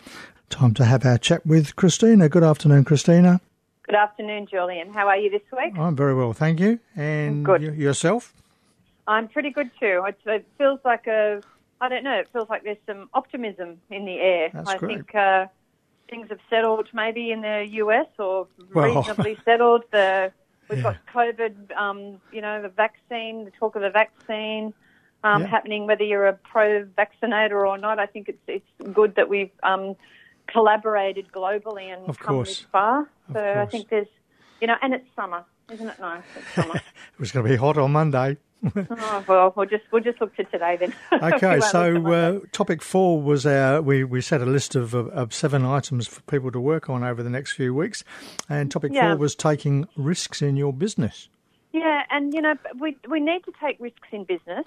Time 0.51 0.75
to 0.75 0.85
have 0.85 1.07
our 1.07 1.19
chat 1.19 1.47
with 1.47 1.77
Christina. 1.77 2.29
Good 2.29 2.43
afternoon, 2.45 2.85
Christina. 2.85 3.41
Good 3.85 3.95
afternoon, 3.95 4.49
Julian. 4.51 4.93
How 4.93 5.07
are 5.07 5.17
you 5.17 5.31
this 5.31 5.43
week? 5.57 5.79
I'm 5.79 5.95
very 5.95 6.15
well, 6.15 6.33
thank 6.33 6.59
you. 6.59 6.81
And 6.97 7.45
good. 7.45 7.63
Y- 7.63 7.69
yourself? 7.69 8.33
I'm 9.07 9.29
pretty 9.29 9.51
good 9.51 9.71
too. 9.79 10.05
it 10.27 10.47
feels 10.59 10.81
like 10.85 11.07
a, 11.07 11.41
I 11.81 11.89
don't 11.89 12.03
know, 12.03 12.19
it 12.19 12.29
feels 12.33 12.49
like 12.49 12.65
there's 12.65 12.79
some 12.85 13.09
optimism 13.15 13.81
in 13.91 14.05
the 14.05 14.19
air. 14.19 14.51
That's 14.53 14.71
I 14.71 14.77
great. 14.79 14.97
think 14.97 15.15
uh, 15.15 15.47
things 16.09 16.29
have 16.31 16.41
settled 16.49 16.89
maybe 16.93 17.31
in 17.31 17.43
the 17.43 17.67
US 17.73 18.07
or 18.19 18.49
well, 18.73 18.97
reasonably 18.97 19.37
settled. 19.45 19.85
The 19.91 20.33
we've 20.69 20.79
yeah. 20.79 20.95
got 20.95 20.97
COVID, 21.15 21.77
um, 21.77 22.21
you 22.33 22.41
know, 22.41 22.63
the 22.63 22.69
vaccine, 22.69 23.45
the 23.45 23.51
talk 23.53 23.77
of 23.77 23.83
the 23.83 23.91
vaccine 23.91 24.75
um, 25.25 25.43
yeah. 25.43 25.49
happening, 25.49 25.87
whether 25.87 26.05
you're 26.05 26.27
a 26.27 26.33
pro-vaccinator 26.33 27.67
or 27.67 27.79
not. 27.79 27.99
I 27.99 28.07
think 28.07 28.29
it's 28.29 28.43
it's 28.47 28.93
good 28.93 29.15
that 29.17 29.29
we've 29.29 29.51
um, 29.63 29.97
collaborated 30.47 31.27
globally 31.33 31.93
and 31.93 32.09
of 32.09 32.19
come 32.19 32.37
course. 32.37 32.49
this 32.49 32.61
far. 32.61 33.09
So 33.33 33.41
I 33.41 33.67
think 33.67 33.89
there's, 33.89 34.07
you 34.61 34.69
know, 34.69 34.77
and 34.81 34.95
it's 34.95 35.07
summer, 35.17 35.45
isn't 35.71 35.89
it 35.89 35.99
nice? 35.99 36.23
It's 36.37 36.55
summer. 36.55 36.75
it 36.77 37.19
was 37.19 37.33
going 37.33 37.45
to 37.45 37.51
be 37.51 37.57
hot 37.57 37.77
on 37.77 37.93
Monday. 37.93 38.37
oh, 38.91 39.25
well, 39.29 39.53
we'll 39.55 39.67
just 39.67 39.85
we'll 39.93 40.03
just 40.03 40.21
look 40.21 40.35
to 40.37 40.45
today 40.45 40.77
then. 40.77 40.95
okay, 41.35 41.61
so 41.61 42.07
uh, 42.13 42.41
topic 42.53 42.83
four 42.83 43.21
was 43.21 43.47
our 43.47 43.83
we, 43.83 44.03
we 44.05 44.21
set 44.21 44.41
a 44.41 44.47
list 44.47 44.75
of, 44.75 44.95
of, 44.95 45.09
of, 45.09 45.35
seven 45.35 45.65
items 45.65 46.07
for 46.07 46.23
people 46.23 46.51
to 46.51 46.61
work 46.61 46.89
on 46.89 47.05
over 47.05 47.23
the 47.23 47.31
next 47.31 47.53
few 47.53 47.75
weeks, 47.75 48.03
and 48.49 48.71
topic 48.71 48.93
yeah. 48.93 49.11
four 49.11 49.17
was 49.17 49.35
taking 49.35 49.87
risks 49.97 50.41
in 50.41 50.57
your 50.57 50.73
business. 50.73 51.29
Yeah, 51.73 52.05
and 52.11 52.33
you 52.33 52.41
know 52.41 52.55
we 52.81 52.97
we 53.09 53.21
need 53.21 53.45
to 53.45 53.53
take 53.61 53.79
risks 53.79 54.09
in 54.11 54.25
business. 54.25 54.65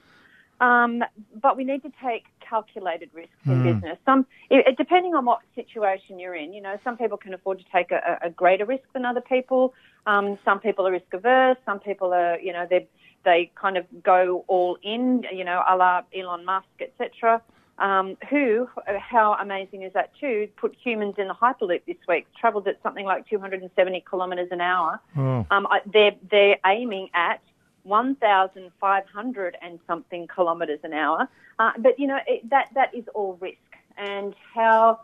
Um, 0.61 1.03
but 1.41 1.55
we 1.55 1.63
need 1.63 1.83
to 1.83 1.91
take 2.03 2.25
calculated 2.41 3.09
risks 3.13 3.31
mm. 3.47 3.53
in 3.53 3.61
hmm. 3.61 3.73
business. 3.73 3.97
Some, 4.05 4.25
it, 4.49 4.75
depending 4.77 5.15
on 5.15 5.23
what 5.23 5.39
situation 5.55 6.19
you're 6.19 6.35
in, 6.35 6.51
you 6.51 6.61
know, 6.61 6.77
some 6.83 6.97
people 6.97 7.17
can 7.17 7.33
afford 7.33 7.59
to 7.59 7.65
take 7.71 7.91
a, 7.91 8.19
a 8.23 8.29
greater 8.29 8.65
risk 8.65 8.83
than 8.91 9.05
other 9.05 9.21
people. 9.21 9.73
Um, 10.05 10.37
some 10.43 10.59
people 10.59 10.85
are 10.85 10.91
risk 10.91 11.13
averse. 11.13 11.57
Some 11.65 11.79
people 11.79 12.13
are, 12.13 12.37
you 12.39 12.51
know, 12.51 12.67
they 12.69 12.89
they 13.23 13.51
kind 13.55 13.77
of 13.77 13.85
go 14.03 14.45
all 14.47 14.77
in, 14.81 15.25
you 15.31 15.43
know, 15.43 15.61
a 15.67 15.75
la 15.75 16.01
Elon 16.13 16.45
Musk, 16.45 16.67
etc. 16.79 17.41
Um, 17.77 18.17
who, 18.29 18.67
how 18.97 19.35
amazing 19.35 19.83
is 19.83 19.93
that 19.93 20.11
too, 20.19 20.49
put 20.57 20.75
humans 20.75 21.15
in 21.17 21.29
the 21.29 21.33
Hyperloop 21.33 21.81
this 21.85 21.97
week, 22.09 22.27
travelled 22.37 22.67
at 22.67 22.81
something 22.83 23.05
like 23.05 23.27
270 23.29 24.03
kilometres 24.09 24.49
an 24.51 24.59
hour. 24.59 24.99
Oh. 25.17 25.45
Um, 25.49 25.65
they're, 25.85 26.15
they're 26.29 26.57
aiming 26.65 27.09
at 27.13 27.41
1,500 27.83 29.57
and 29.61 29.79
something 29.87 30.27
kilometres 30.27 30.79
an 30.83 30.91
hour. 30.91 31.29
Uh, 31.57 31.71
but, 31.77 31.97
you 31.97 32.07
know, 32.07 32.19
it, 32.27 32.49
that, 32.49 32.67
that 32.75 32.93
is 32.93 33.05
all 33.13 33.37
risk. 33.39 33.57
And 33.97 34.35
how, 34.53 34.99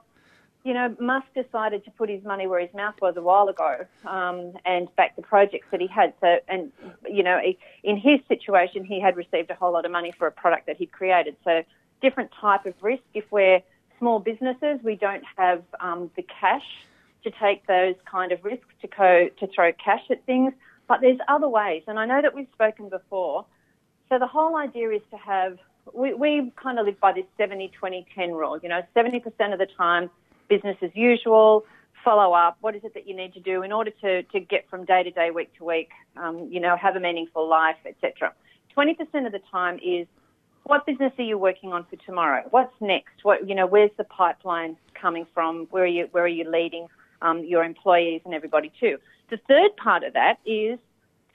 you 0.66 0.74
know, 0.74 0.96
Musk 1.00 1.28
decided 1.36 1.86
to 1.86 1.92
put 1.92 2.10
his 2.10 2.24
money 2.24 2.48
where 2.48 2.60
his 2.60 2.74
mouth 2.74 2.96
was 3.00 3.16
a 3.16 3.22
while 3.22 3.48
ago 3.48 3.86
um, 4.04 4.54
and 4.66 4.94
back 4.96 5.16
the 5.16 5.22
projects 5.22 5.68
that 5.70 5.80
he 5.80 5.86
had. 5.86 6.12
So, 6.20 6.40
and, 6.48 6.72
you 7.08 7.22
know, 7.22 7.40
in 7.84 7.98
his 7.98 8.20
situation, 8.28 8.84
he 8.84 9.00
had 9.00 9.16
received 9.16 9.52
a 9.52 9.54
whole 9.54 9.72
lot 9.72 9.86
of 9.86 9.92
money 9.92 10.12
for 10.12 10.26
a 10.26 10.32
product 10.32 10.66
that 10.66 10.78
he'd 10.78 10.92
created. 10.92 11.38
So, 11.44 11.64
different 12.02 12.32
type 12.42 12.66
of 12.66 12.74
risk. 12.82 13.04
If 13.14 13.26
we're 13.32 13.62
small 14.00 14.20
businesses, 14.20 14.80
we 14.84 14.96
don't 14.96 15.24
have 15.38 15.62
um, 15.80 16.10
the 16.16 16.24
cash 16.24 16.66
to 17.24 17.30
take 17.30 17.68
those 17.68 17.96
kind 18.10 18.32
of 18.32 18.44
risks, 18.44 18.74
to, 18.82 18.88
co- 18.88 19.30
to 19.40 19.48
throw 19.48 19.72
cash 19.74 20.02
at 20.10 20.26
things. 20.26 20.52
But 20.88 21.02
there's 21.02 21.20
other 21.28 21.48
ways, 21.48 21.84
and 21.88 22.00
I 22.00 22.08
know 22.08 22.24
that 22.24 22.34
we've 22.34 22.50
spoken 22.54 22.90
before. 22.90 23.46
So 24.10 24.18
the 24.18 24.28
whole 24.28 24.58
idea 24.58 24.90
is 24.90 25.02
to 25.12 25.18
have, 25.18 25.60
we, 25.94 26.16
we 26.16 26.52
kind 26.56 26.80
of 26.80 26.88
live 26.88 27.00
by 27.00 27.14
this 27.14 27.26
70 27.38 27.68
20 27.68 28.08
10 28.16 28.32
rule. 28.32 28.60
You 28.62 28.70
know, 28.70 28.82
70% 28.96 29.26
of 29.54 29.60
the 29.60 29.68
time, 29.78 30.10
business 30.48 30.78
as 30.82 30.92
usual, 30.94 31.66
follow 32.04 32.34
up. 32.34 32.58
What 32.62 32.76
is 32.76 32.84
it 32.84 32.94
that 32.94 33.08
you 33.08 33.16
need 33.16 33.34
to 33.34 33.40
do 33.40 33.64
in 33.64 33.72
order 33.72 33.92
to, 34.02 34.24
to 34.24 34.40
get 34.40 34.70
from 34.70 34.86
day 34.86 35.04
to 35.04 35.12
day, 35.12 35.32
week 35.32 35.56
to 35.58 35.66
week, 35.66 35.90
um, 36.16 36.48
you 36.52 36.60
know, 36.60 36.78
have 36.78 36.96
a 36.96 37.00
meaningful 37.00 37.50
life, 37.50 37.78
etc. 37.86 38.34
20% 38.78 39.26
of 39.26 39.32
the 39.32 39.42
time 39.52 39.80
is 39.84 40.08
what 40.64 40.86
business 40.86 41.14
are 41.18 41.24
you 41.24 41.38
working 41.38 41.74
on 41.74 41.86
for 41.86 41.96
tomorrow? 41.98 42.44
What's 42.50 42.74
next? 42.80 43.24
What, 43.24 43.48
you 43.48 43.56
know, 43.56 43.68
where's 43.68 43.92
the 43.98 44.04
pipeline 44.04 44.78
coming 44.94 45.26
from? 45.34 45.68
Where 45.72 45.84
are 45.84 45.88
you, 45.88 46.08
where 46.12 46.24
are 46.24 46.28
you 46.28 46.50
leading 46.50 46.88
um, 47.22 47.44
your 47.44 47.64
employees 47.64 48.22
and 48.26 48.34
everybody 48.34 48.72
too? 48.80 48.98
The 49.30 49.38
third 49.48 49.76
part 49.78 50.04
of 50.04 50.14
that 50.14 50.38
is 50.46 50.80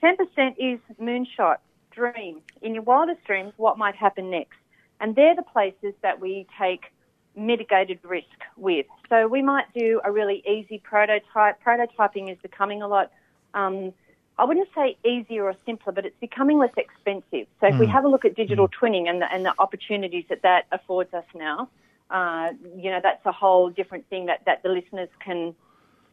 10% 0.03 0.17
is 0.57 0.79
moonshot, 0.99 1.57
dream. 1.91 2.41
In 2.61 2.73
your 2.73 2.83
wildest 2.83 3.23
dreams, 3.25 3.53
what 3.57 3.77
might 3.77 3.95
happen 3.95 4.29
next? 4.29 4.57
And 4.99 5.15
they're 5.15 5.35
the 5.35 5.43
places 5.43 5.93
that 6.01 6.19
we 6.19 6.47
take 6.59 6.85
mitigated 7.35 7.99
risk 8.03 8.27
with. 8.57 8.85
So 9.09 9.27
we 9.27 9.41
might 9.41 9.65
do 9.73 10.01
a 10.03 10.11
really 10.11 10.43
easy 10.47 10.79
prototype. 10.79 11.63
Prototyping 11.63 12.31
is 12.31 12.37
becoming 12.41 12.81
a 12.81 12.87
lot, 12.87 13.11
um, 13.53 13.93
I 14.37 14.45
wouldn't 14.45 14.69
say 14.75 14.97
easier 15.05 15.45
or 15.45 15.55
simpler, 15.65 15.93
but 15.93 16.05
it's 16.05 16.19
becoming 16.19 16.57
less 16.57 16.73
expensive. 16.77 17.47
So 17.59 17.67
if 17.67 17.75
mm. 17.75 17.79
we 17.79 17.85
hmm. 17.85 17.91
have 17.91 18.05
a 18.05 18.07
look 18.07 18.25
at 18.25 18.35
digital 18.35 18.67
mm. 18.67 18.73
twinning 18.73 19.09
and 19.09 19.21
the, 19.21 19.31
and 19.31 19.45
the 19.45 19.53
opportunities 19.59 20.25
that 20.29 20.41
that 20.41 20.65
affords 20.71 21.13
us 21.13 21.25
now, 21.35 21.69
uh, 22.09 22.49
you 22.75 22.91
know, 22.91 22.99
that's 23.01 23.25
a 23.25 23.31
whole 23.31 23.69
different 23.69 24.07
thing 24.09 24.25
that, 24.25 24.41
that 24.45 24.63
the 24.63 24.69
listeners 24.69 25.09
can 25.23 25.55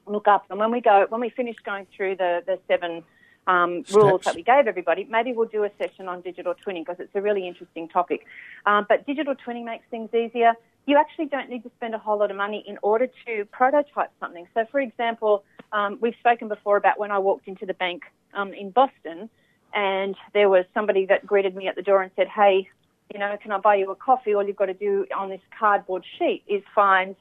look 0.06 0.28
up. 0.28 0.46
And 0.50 0.58
when 0.58 0.70
we 0.70 0.80
go, 0.80 1.06
when 1.08 1.20
we 1.20 1.30
finish 1.30 1.56
going 1.64 1.86
through 1.96 2.16
the, 2.16 2.42
the 2.46 2.58
seven 2.68 3.02
um, 3.46 3.84
rules 3.92 4.22
that 4.22 4.34
we 4.34 4.42
gave 4.42 4.66
everybody, 4.66 5.06
maybe 5.10 5.32
we'll 5.32 5.48
do 5.48 5.64
a 5.64 5.70
session 5.78 6.08
on 6.08 6.20
digital 6.20 6.54
twinning 6.54 6.84
because 6.86 7.00
it's 7.00 7.14
a 7.14 7.20
really 7.20 7.48
interesting 7.48 7.88
topic. 7.88 8.26
Um, 8.66 8.86
but 8.88 9.06
digital 9.06 9.34
twinning 9.34 9.64
makes 9.64 9.84
things 9.90 10.10
easier. 10.14 10.54
You 10.88 10.96
actually 10.96 11.26
don't 11.26 11.50
need 11.50 11.64
to 11.64 11.70
spend 11.76 11.94
a 11.94 11.98
whole 11.98 12.18
lot 12.18 12.30
of 12.30 12.38
money 12.38 12.64
in 12.66 12.78
order 12.82 13.08
to 13.26 13.44
prototype 13.52 14.10
something. 14.18 14.48
So, 14.54 14.64
for 14.70 14.80
example, 14.80 15.44
um, 15.70 15.98
we've 16.00 16.14
spoken 16.18 16.48
before 16.48 16.78
about 16.78 16.98
when 16.98 17.10
I 17.10 17.18
walked 17.18 17.46
into 17.46 17.66
the 17.66 17.74
bank 17.74 18.04
um, 18.32 18.54
in 18.54 18.70
Boston 18.70 19.28
and 19.74 20.16
there 20.32 20.48
was 20.48 20.64
somebody 20.72 21.04
that 21.04 21.26
greeted 21.26 21.54
me 21.54 21.68
at 21.68 21.76
the 21.76 21.82
door 21.82 22.00
and 22.00 22.10
said, 22.16 22.26
Hey, 22.28 22.70
you 23.12 23.20
know, 23.20 23.36
can 23.42 23.52
I 23.52 23.58
buy 23.58 23.74
you 23.74 23.90
a 23.90 23.94
coffee? 23.94 24.34
All 24.34 24.42
you've 24.42 24.56
got 24.56 24.66
to 24.66 24.72
do 24.72 25.04
on 25.14 25.28
this 25.28 25.42
cardboard 25.58 26.06
sheet 26.18 26.42
is 26.48 26.62
find 26.74 27.14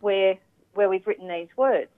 where 0.00 0.36
where 0.74 0.88
we've 0.88 1.06
written 1.06 1.28
these 1.28 1.46
words. 1.56 1.92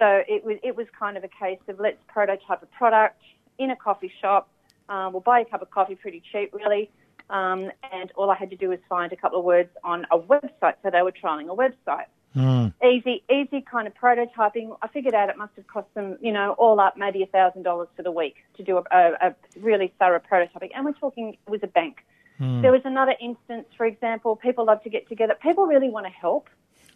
So 0.00 0.24
it 0.26 0.44
was 0.44 0.56
it 0.64 0.74
was 0.74 0.88
kind 0.98 1.16
of 1.16 1.22
a 1.22 1.28
case 1.28 1.60
of 1.68 1.78
let's 1.78 1.98
prototype 2.08 2.60
a 2.64 2.66
product 2.66 3.22
in 3.58 3.70
a 3.70 3.76
coffee 3.76 4.12
shop. 4.20 4.48
Um, 4.88 5.12
we'll 5.12 5.22
buy 5.22 5.38
a 5.40 5.44
cup 5.44 5.62
of 5.62 5.70
coffee 5.70 5.94
pretty 5.94 6.24
cheap, 6.32 6.52
really. 6.52 6.90
Um, 7.28 7.70
and 7.92 8.12
all 8.14 8.30
I 8.30 8.36
had 8.36 8.50
to 8.50 8.56
do 8.56 8.68
was 8.68 8.78
find 8.88 9.12
a 9.12 9.16
couple 9.16 9.38
of 9.38 9.44
words 9.44 9.70
on 9.82 10.06
a 10.10 10.18
website. 10.18 10.74
So 10.82 10.90
they 10.90 11.02
were 11.02 11.12
trialing 11.12 11.50
a 11.50 11.56
website. 11.56 12.06
Mm. 12.36 12.74
Easy, 12.84 13.24
easy 13.30 13.62
kind 13.62 13.86
of 13.86 13.94
prototyping. 13.94 14.76
I 14.82 14.88
figured 14.88 15.14
out 15.14 15.30
it 15.30 15.38
must 15.38 15.56
have 15.56 15.66
cost 15.66 15.92
them, 15.94 16.18
you 16.20 16.32
know, 16.32 16.52
all 16.58 16.78
up 16.78 16.96
maybe 16.96 17.22
a 17.22 17.26
thousand 17.26 17.62
dollars 17.62 17.88
for 17.96 18.02
the 18.02 18.10
week 18.10 18.36
to 18.58 18.62
do 18.62 18.76
a, 18.76 18.82
a, 18.90 19.28
a, 19.28 19.34
really 19.58 19.94
thorough 19.98 20.20
prototyping. 20.20 20.70
And 20.74 20.84
we're 20.84 20.92
talking 20.92 21.38
it 21.46 21.50
was 21.50 21.60
a 21.62 21.66
bank. 21.66 22.04
Mm. 22.38 22.60
There 22.60 22.72
was 22.72 22.82
another 22.84 23.14
instance, 23.20 23.66
for 23.76 23.86
example, 23.86 24.36
people 24.36 24.66
love 24.66 24.82
to 24.82 24.90
get 24.90 25.08
together. 25.08 25.34
People 25.42 25.66
really 25.66 25.88
want 25.88 26.04
to 26.04 26.12
help. 26.12 26.50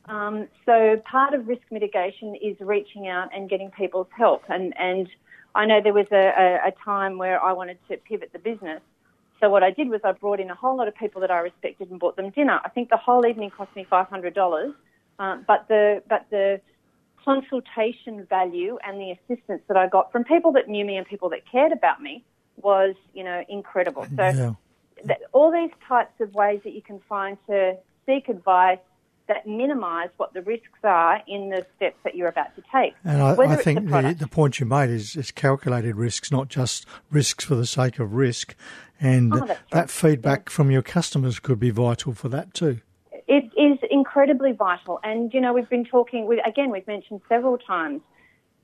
Um, 0.05 0.49
so 0.67 1.01
part 1.11 1.33
of 1.33 1.49
risk 1.49 1.63
mitigation 1.71 2.35
is 2.35 2.57
reaching 2.61 3.09
out 3.09 3.31
and 3.35 3.49
getting 3.49 3.71
people's 3.71 4.09
help. 4.17 4.45
And, 4.49 4.75
and 4.79 5.09
I 5.55 5.65
know 5.65 5.81
there 5.81 5.95
was 5.95 6.09
a, 6.13 6.17
a, 6.17 6.69
a 6.69 6.73
time 6.85 7.17
where 7.17 7.43
I 7.43 7.53
wanted 7.53 7.79
to 7.89 7.97
pivot 7.97 8.31
the 8.33 8.39
business. 8.39 8.83
So 9.41 9.49
what 9.49 9.63
I 9.63 9.71
did 9.71 9.89
was 9.89 10.01
I 10.05 10.13
brought 10.13 10.39
in 10.39 10.51
a 10.51 10.55
whole 10.55 10.77
lot 10.77 10.87
of 10.87 10.95
people 10.95 11.21
that 11.23 11.31
I 11.31 11.39
respected 11.39 11.91
and 11.91 11.99
bought 11.99 12.17
them 12.17 12.31
dinner. 12.31 12.61
I 12.63 12.69
think 12.69 12.91
the 12.91 12.97
whole 12.97 13.27
evening 13.27 13.51
cost 13.51 13.75
me 13.75 13.85
five 13.89 14.09
hundred 14.09 14.35
dollars, 14.35 14.75
uh, 15.19 15.39
but 15.47 15.67
the 15.69 16.03
but 16.09 16.27
the 16.31 16.61
consultation 17.25 18.27
value 18.27 18.79
and 18.87 19.01
the 19.01 19.13
assistance 19.13 19.63
that 19.69 19.77
I 19.77 19.87
got 19.87 20.13
from 20.13 20.25
people 20.25 20.53
that 20.53 20.69
knew 20.69 20.85
me 20.85 20.97
and 20.97 21.07
people 21.07 21.31
that 21.31 21.41
cared 21.51 21.73
about 21.73 22.03
me 22.03 22.25
was 22.57 22.95
you 23.15 23.25
know 23.25 23.43
incredible. 23.49 24.07
So 24.17 24.23
yeah. 24.23 24.53
th- 25.07 25.21
all 25.33 25.51
these 25.51 25.73
types 25.89 26.21
of 26.21 26.35
ways 26.35 26.61
that 26.65 26.75
you 26.75 26.83
can 26.83 27.01
find 27.09 27.39
to 27.49 27.77
seek 28.07 28.29
advice 28.29 28.79
that 29.31 29.47
minimise 29.47 30.09
what 30.17 30.35
the 30.35 30.43
risks 30.43 30.81
are 30.83 31.23
in 31.29 31.51
the 31.51 31.65
steps 31.77 31.97
that 32.03 32.17
you're 32.17 32.29
about 32.29 32.55
to 32.57 32.63
take. 32.75 32.95
And 33.05 33.23
I, 33.23 33.37
I 33.37 33.57
think 33.57 33.89
the, 33.89 34.17
the, 34.19 34.27
point 34.27 34.59
you 34.59 34.67
made 34.67 34.91
is, 34.91 35.15
is 35.15 35.31
calculated 35.31 35.95
risks, 35.95 36.33
not 36.33 36.49
just 36.49 36.85
risks 37.13 37.45
for 37.45 37.55
the 37.55 37.65
sake 37.65 38.01
of 38.01 38.13
risk. 38.13 38.57
And 39.01 39.33
oh, 39.33 39.47
that 39.47 39.59
right. 39.73 39.91
feedback 39.91 40.49
yeah. 40.49 40.53
from 40.53 40.73
your 40.73 40.83
customers 40.83 41.39
could 41.39 41.61
be 41.61 41.71
vital 41.71 42.13
for 42.13 42.29
that 42.31 42.53
too. 42.53 42.81
It 43.29 43.45
is 43.57 43.79
incredibly 43.89 44.51
vital. 44.51 44.99
And, 45.05 45.33
you 45.33 45.41
know, 45.41 45.53
we've 45.53 45.71
been 45.71 45.85
talking, 45.85 46.27
with, 46.27 46.41
again, 46.45 46.71
we've 46.71 46.87
mentioned 46.89 47.21
several 47.29 47.57
times, 47.57 48.01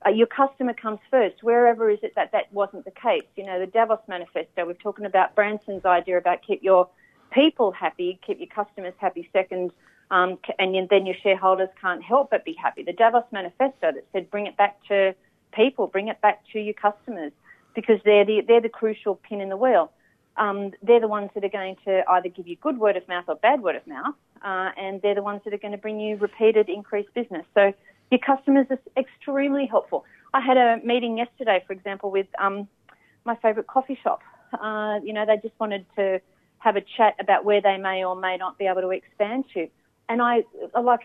uh, 0.05 0.09
your 0.09 0.27
customer 0.27 0.73
comes 0.73 0.99
first. 1.09 1.41
Wherever 1.43 1.89
is 1.89 1.99
it 2.03 2.13
that 2.15 2.33
that 2.33 2.51
wasn't 2.51 2.83
the 2.83 2.91
case? 2.91 3.23
You 3.37 3.45
know, 3.45 3.57
the 3.57 3.67
Davos 3.67 3.99
Manifesto, 4.09 4.65
we're 4.65 4.73
talking 4.73 5.05
about 5.05 5.33
Branson's 5.33 5.85
idea 5.85 6.17
about 6.17 6.41
keep 6.45 6.61
your 6.61 6.89
people 7.31 7.71
happy, 7.71 8.19
keep 8.25 8.39
your 8.39 8.47
customers 8.47 8.93
happy 8.97 9.29
second 9.31 9.71
um, 10.11 10.37
and 10.59 10.87
then 10.89 11.05
your 11.05 11.15
shareholders 11.21 11.69
can't 11.79 12.03
help 12.03 12.29
but 12.31 12.45
be 12.45 12.53
happy. 12.53 12.83
The 12.83 12.93
Davos 12.93 13.25
Manifesto 13.31 13.91
that 13.91 14.05
said 14.13 14.29
bring 14.29 14.47
it 14.47 14.55
back 14.57 14.77
to 14.87 15.13
people, 15.53 15.87
bring 15.87 16.07
it 16.07 16.21
back 16.21 16.43
to 16.53 16.59
your 16.59 16.73
customers, 16.73 17.31
because 17.75 17.99
they're 18.05 18.25
the, 18.25 18.41
they're 18.47 18.61
the 18.61 18.69
crucial 18.69 19.15
pin 19.15 19.41
in 19.41 19.49
the 19.49 19.57
wheel. 19.57 19.91
Um, 20.37 20.71
they're 20.83 20.99
the 20.99 21.07
ones 21.07 21.31
that 21.33 21.43
are 21.43 21.49
going 21.49 21.77
to 21.85 22.03
either 22.09 22.29
give 22.29 22.47
you 22.47 22.55
good 22.57 22.77
word 22.77 22.95
of 22.95 23.07
mouth 23.07 23.25
or 23.27 23.35
bad 23.35 23.61
word 23.61 23.75
of 23.75 23.87
mouth, 23.87 24.15
uh, 24.43 24.69
and 24.77 25.01
they're 25.01 25.15
the 25.15 25.23
ones 25.23 25.41
that 25.45 25.53
are 25.53 25.57
going 25.57 25.71
to 25.71 25.77
bring 25.79 25.99
you 25.99 26.15
repeated 26.17 26.69
increased 26.69 27.13
business. 27.13 27.45
So 27.53 27.73
your 28.11 28.19
customers 28.19 28.67
are 28.69 28.79
extremely 28.95 29.65
helpful. 29.65 30.05
I 30.33 30.41
had 30.41 30.57
a 30.57 30.79
meeting 30.83 31.17
yesterday, 31.17 31.63
for 31.65 31.73
example, 31.73 32.11
with 32.11 32.27
um, 32.39 32.67
my 33.25 33.35
favourite 33.37 33.67
coffee 33.67 33.99
shop. 34.03 34.21
Uh, 34.53 34.99
you 35.03 35.11
know, 35.11 35.25
they 35.25 35.37
just 35.37 35.59
wanted 35.59 35.85
to 35.95 36.21
have 36.59 36.75
a 36.75 36.81
chat 36.81 37.15
about 37.19 37.43
where 37.43 37.61
they 37.61 37.77
may 37.77 38.03
or 38.03 38.15
may 38.15 38.37
not 38.37 38.57
be 38.57 38.65
able 38.65 38.81
to 38.81 38.89
expand 38.89 39.45
to 39.53 39.67
and 40.09 40.21
I 40.21 40.43
like 40.79 41.01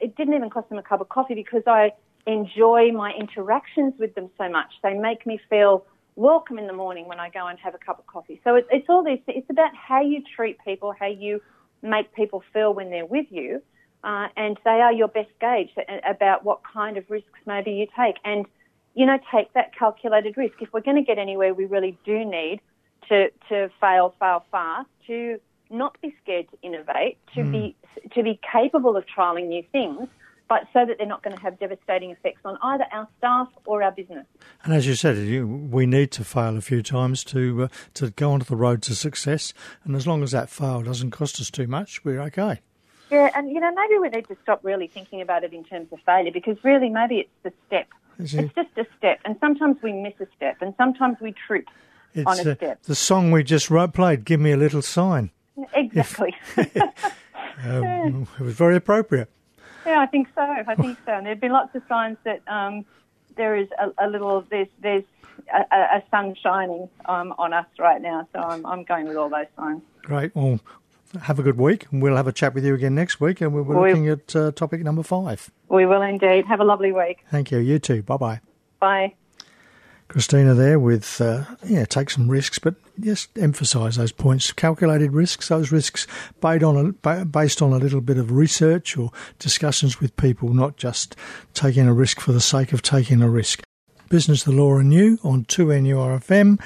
it 0.00 0.16
didn't 0.16 0.34
even 0.34 0.50
cost 0.50 0.68
them 0.68 0.78
a 0.78 0.82
cup 0.82 1.00
of 1.00 1.08
coffee 1.08 1.34
because 1.34 1.62
I 1.66 1.92
enjoy 2.26 2.92
my 2.92 3.12
interactions 3.12 3.94
with 3.98 4.14
them 4.14 4.30
so 4.38 4.48
much. 4.48 4.72
They 4.82 4.94
make 4.94 5.26
me 5.26 5.40
feel 5.50 5.86
welcome 6.16 6.58
in 6.58 6.66
the 6.66 6.72
morning 6.72 7.06
when 7.08 7.20
I 7.20 7.28
go 7.28 7.46
and 7.46 7.58
have 7.58 7.74
a 7.74 7.78
cup 7.78 7.98
of 7.98 8.06
coffee. 8.06 8.40
So 8.44 8.56
it, 8.56 8.66
it's 8.70 8.86
all 8.88 9.04
these. 9.04 9.20
It's 9.26 9.50
about 9.50 9.70
how 9.74 10.02
you 10.02 10.22
treat 10.36 10.58
people, 10.64 10.94
how 10.98 11.08
you 11.08 11.40
make 11.82 12.14
people 12.14 12.42
feel 12.52 12.72
when 12.72 12.90
they're 12.90 13.06
with 13.06 13.26
you, 13.30 13.62
uh, 14.02 14.28
and 14.36 14.58
they 14.64 14.80
are 14.80 14.92
your 14.92 15.08
best 15.08 15.30
gauge 15.40 15.70
about 16.08 16.44
what 16.44 16.60
kind 16.64 16.96
of 16.96 17.04
risks 17.10 17.38
maybe 17.46 17.72
you 17.72 17.86
take. 17.96 18.16
And 18.24 18.46
you 18.94 19.06
know, 19.06 19.18
take 19.32 19.52
that 19.54 19.76
calculated 19.76 20.36
risk. 20.36 20.54
If 20.60 20.72
we're 20.72 20.80
going 20.80 20.96
to 20.96 21.02
get 21.02 21.18
anywhere, 21.18 21.52
we 21.52 21.64
really 21.64 21.98
do 22.04 22.24
need 22.24 22.60
to, 23.08 23.28
to 23.48 23.68
fail, 23.80 24.14
fail 24.18 24.44
fast, 24.50 24.88
to 25.08 25.40
not 25.74 26.00
be 26.00 26.14
scared 26.22 26.46
to 26.50 26.58
innovate, 26.62 27.18
to 27.34 27.40
mm. 27.40 27.52
be 27.52 27.76
to 28.14 28.22
be 28.22 28.40
capable 28.52 28.96
of 28.96 29.04
trialing 29.06 29.48
new 29.48 29.62
things, 29.72 30.08
but 30.48 30.66
so 30.72 30.84
that 30.84 30.98
they're 30.98 31.06
not 31.06 31.22
going 31.22 31.36
to 31.36 31.42
have 31.42 31.58
devastating 31.58 32.10
effects 32.10 32.40
on 32.44 32.58
either 32.62 32.84
our 32.92 33.08
staff 33.18 33.48
or 33.66 33.82
our 33.82 33.92
business. 33.92 34.26
And 34.62 34.74
as 34.74 34.86
you 34.86 34.94
said, 34.94 35.16
you, 35.18 35.46
we 35.46 35.86
need 35.86 36.10
to 36.12 36.24
fail 36.24 36.56
a 36.56 36.60
few 36.60 36.82
times 36.82 37.24
to 37.24 37.64
uh, 37.64 37.68
to 37.94 38.10
go 38.10 38.32
onto 38.32 38.46
the 38.46 38.56
road 38.56 38.82
to 38.82 38.94
success. 38.94 39.52
And 39.84 39.96
as 39.96 40.06
long 40.06 40.22
as 40.22 40.30
that 40.32 40.50
fail 40.50 40.82
doesn't 40.82 41.10
cost 41.10 41.40
us 41.40 41.50
too 41.50 41.66
much, 41.66 42.04
we're 42.04 42.20
okay. 42.22 42.60
Yeah, 43.10 43.30
and 43.34 43.50
you 43.50 43.60
know 43.60 43.72
maybe 43.72 43.98
we 43.98 44.08
need 44.08 44.28
to 44.28 44.36
stop 44.42 44.60
really 44.62 44.86
thinking 44.86 45.20
about 45.20 45.44
it 45.44 45.52
in 45.52 45.64
terms 45.64 45.88
of 45.92 46.00
failure 46.06 46.32
because 46.32 46.56
really 46.64 46.88
maybe 46.88 47.16
it's 47.16 47.30
the 47.42 47.52
step. 47.66 47.88
It's 48.18 48.32
just 48.32 48.56
a 48.76 48.86
step, 48.96 49.20
and 49.24 49.36
sometimes 49.40 49.76
we 49.82 49.92
miss 49.92 50.14
a 50.20 50.26
step, 50.36 50.58
and 50.60 50.72
sometimes 50.78 51.16
we 51.20 51.34
trip 51.46 51.66
it's, 52.14 52.26
on 52.26 52.38
a 52.38 52.52
uh, 52.52 52.54
step. 52.54 52.82
The 52.84 52.94
song 52.94 53.32
we 53.32 53.42
just 53.42 53.70
wrote, 53.70 53.92
played, 53.92 54.24
"Give 54.24 54.40
Me 54.40 54.52
a 54.52 54.56
Little 54.56 54.82
Sign." 54.82 55.30
Exactly. 55.74 56.34
um, 57.64 58.26
it 58.38 58.42
was 58.42 58.54
very 58.54 58.76
appropriate. 58.76 59.30
Yeah, 59.86 60.00
I 60.00 60.06
think 60.06 60.28
so. 60.34 60.42
I 60.42 60.74
think 60.74 60.98
so. 61.06 61.12
And 61.12 61.26
there 61.26 61.34
have 61.34 61.40
been 61.40 61.52
lots 61.52 61.74
of 61.74 61.82
signs 61.88 62.16
that 62.24 62.42
um, 62.48 62.84
there 63.36 63.54
is 63.56 63.68
a, 63.78 64.06
a, 64.06 64.08
little 64.08 64.44
there's 64.50 64.68
there's 64.80 65.04
a, 65.52 65.76
a 65.76 66.02
sun 66.10 66.34
shining 66.34 66.88
um, 67.04 67.34
on 67.38 67.52
us 67.52 67.66
right 67.78 68.00
now. 68.00 68.26
So 68.32 68.40
I'm 68.40 68.66
I'm 68.66 68.82
going 68.84 69.06
with 69.06 69.16
all 69.16 69.28
those 69.28 69.46
signs. 69.56 69.82
Great. 70.02 70.34
Well, 70.34 70.58
have 71.22 71.38
a 71.38 71.42
good 71.42 71.58
week, 71.58 71.86
and 71.90 72.02
we'll 72.02 72.16
have 72.16 72.26
a 72.26 72.32
chat 72.32 72.54
with 72.54 72.64
you 72.64 72.74
again 72.74 72.94
next 72.94 73.20
week. 73.20 73.40
And 73.40 73.52
we're, 73.52 73.62
we're 73.62 73.88
looking 73.88 74.08
at 74.08 74.34
uh, 74.34 74.50
topic 74.52 74.82
number 74.82 75.02
five. 75.02 75.50
We 75.68 75.86
will 75.86 76.02
indeed. 76.02 76.46
Have 76.46 76.60
a 76.60 76.64
lovely 76.64 76.92
week. 76.92 77.24
Thank 77.30 77.50
you. 77.50 77.58
You 77.58 77.78
too. 77.78 78.02
Bye-bye. 78.02 78.40
Bye. 78.80 79.14
Christina 80.14 80.54
there 80.54 80.78
with, 80.78 81.20
uh, 81.20 81.42
yeah, 81.66 81.84
take 81.84 82.08
some 82.08 82.30
risks, 82.30 82.60
but 82.60 82.76
just 83.00 83.36
emphasise 83.36 83.96
those 83.96 84.12
points. 84.12 84.52
Calculated 84.52 85.10
risks, 85.10 85.48
those 85.48 85.72
risks 85.72 86.06
based 86.40 86.62
on, 86.62 86.94
a, 87.04 87.24
based 87.24 87.60
on 87.60 87.72
a 87.72 87.78
little 87.78 88.00
bit 88.00 88.16
of 88.16 88.30
research 88.30 88.96
or 88.96 89.10
discussions 89.40 89.98
with 89.98 90.16
people, 90.16 90.54
not 90.54 90.76
just 90.76 91.16
taking 91.52 91.88
a 91.88 91.92
risk 91.92 92.20
for 92.20 92.30
the 92.30 92.40
sake 92.40 92.72
of 92.72 92.80
taking 92.80 93.22
a 93.22 93.28
risk. 93.28 93.64
Business, 94.08 94.44
the 94.44 94.52
Law 94.52 94.78
and 94.78 94.94
You 94.94 95.18
on 95.24 95.46
2NURFM. 95.46 96.60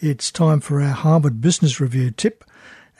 It's 0.00 0.30
time 0.30 0.60
for 0.60 0.82
our 0.82 0.92
Harvard 0.92 1.40
Business 1.40 1.80
Review 1.80 2.10
tip. 2.10 2.44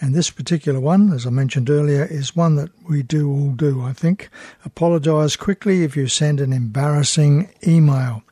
And 0.01 0.15
this 0.15 0.31
particular 0.31 0.81
one, 0.81 1.13
as 1.13 1.27
I 1.27 1.31
mentioned 1.31 1.69
earlier, 1.69 2.07
is 2.07 2.35
one 2.35 2.57
that 2.57 2.71
we 2.89 3.03
do 3.03 3.31
all 3.31 3.51
do, 3.51 3.83
I 3.83 3.93
think. 3.93 4.31
Apologise 4.65 5.37
quickly 5.37 5.85
if 5.85 5.95
you 5.95 6.07
send 6.07 6.41
an 6.41 6.55
embarrassing 6.55 7.51
email. 7.67 8.23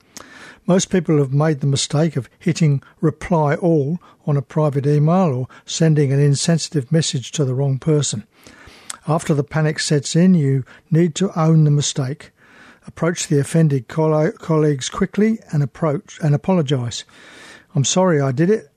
Most 0.69 0.91
people 0.91 1.17
have 1.17 1.33
made 1.33 1.61
the 1.61 1.67
mistake 1.67 2.15
of 2.15 2.29
hitting 2.39 2.83
reply 3.01 3.55
all 3.55 3.99
on 4.27 4.37
a 4.37 4.43
private 4.43 4.87
email 4.87 5.33
or 5.33 5.49
sending 5.65 6.13
an 6.13 6.21
insensitive 6.21 6.93
message 6.93 7.33
to 7.33 7.47
the 7.47 7.55
wrong 7.55 7.79
person. 7.79 8.25
After 9.07 9.33
the 9.33 9.43
panic 9.43 9.81
sets 9.81 10.15
in, 10.15 10.35
you 10.35 10.67
need 10.91 11.15
to 11.15 11.37
own 11.41 11.65
the 11.65 11.71
mistake. 11.71 12.33
Approach 12.87 13.29
the 13.29 13.41
offended 13.41 13.89
colleagues 13.89 14.91
quickly 14.91 15.39
and 15.53 15.63
approach 15.63 16.19
and 16.23 16.35
apologise. 16.35 17.05
I'm 17.75 17.85
sorry 17.85 18.21
I 18.21 18.31
did 18.31 18.51
it, 18.51 18.71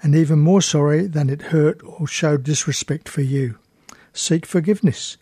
and 0.00 0.14
even 0.14 0.38
more 0.38 0.62
sorry 0.62 1.08
than 1.08 1.28
it 1.28 1.42
hurt 1.42 1.80
or 1.84 2.06
showed 2.06 2.44
disrespect 2.44 3.08
for 3.08 3.22
you. 3.22 3.58
Seek 4.12 4.46
forgiveness. 4.46 5.16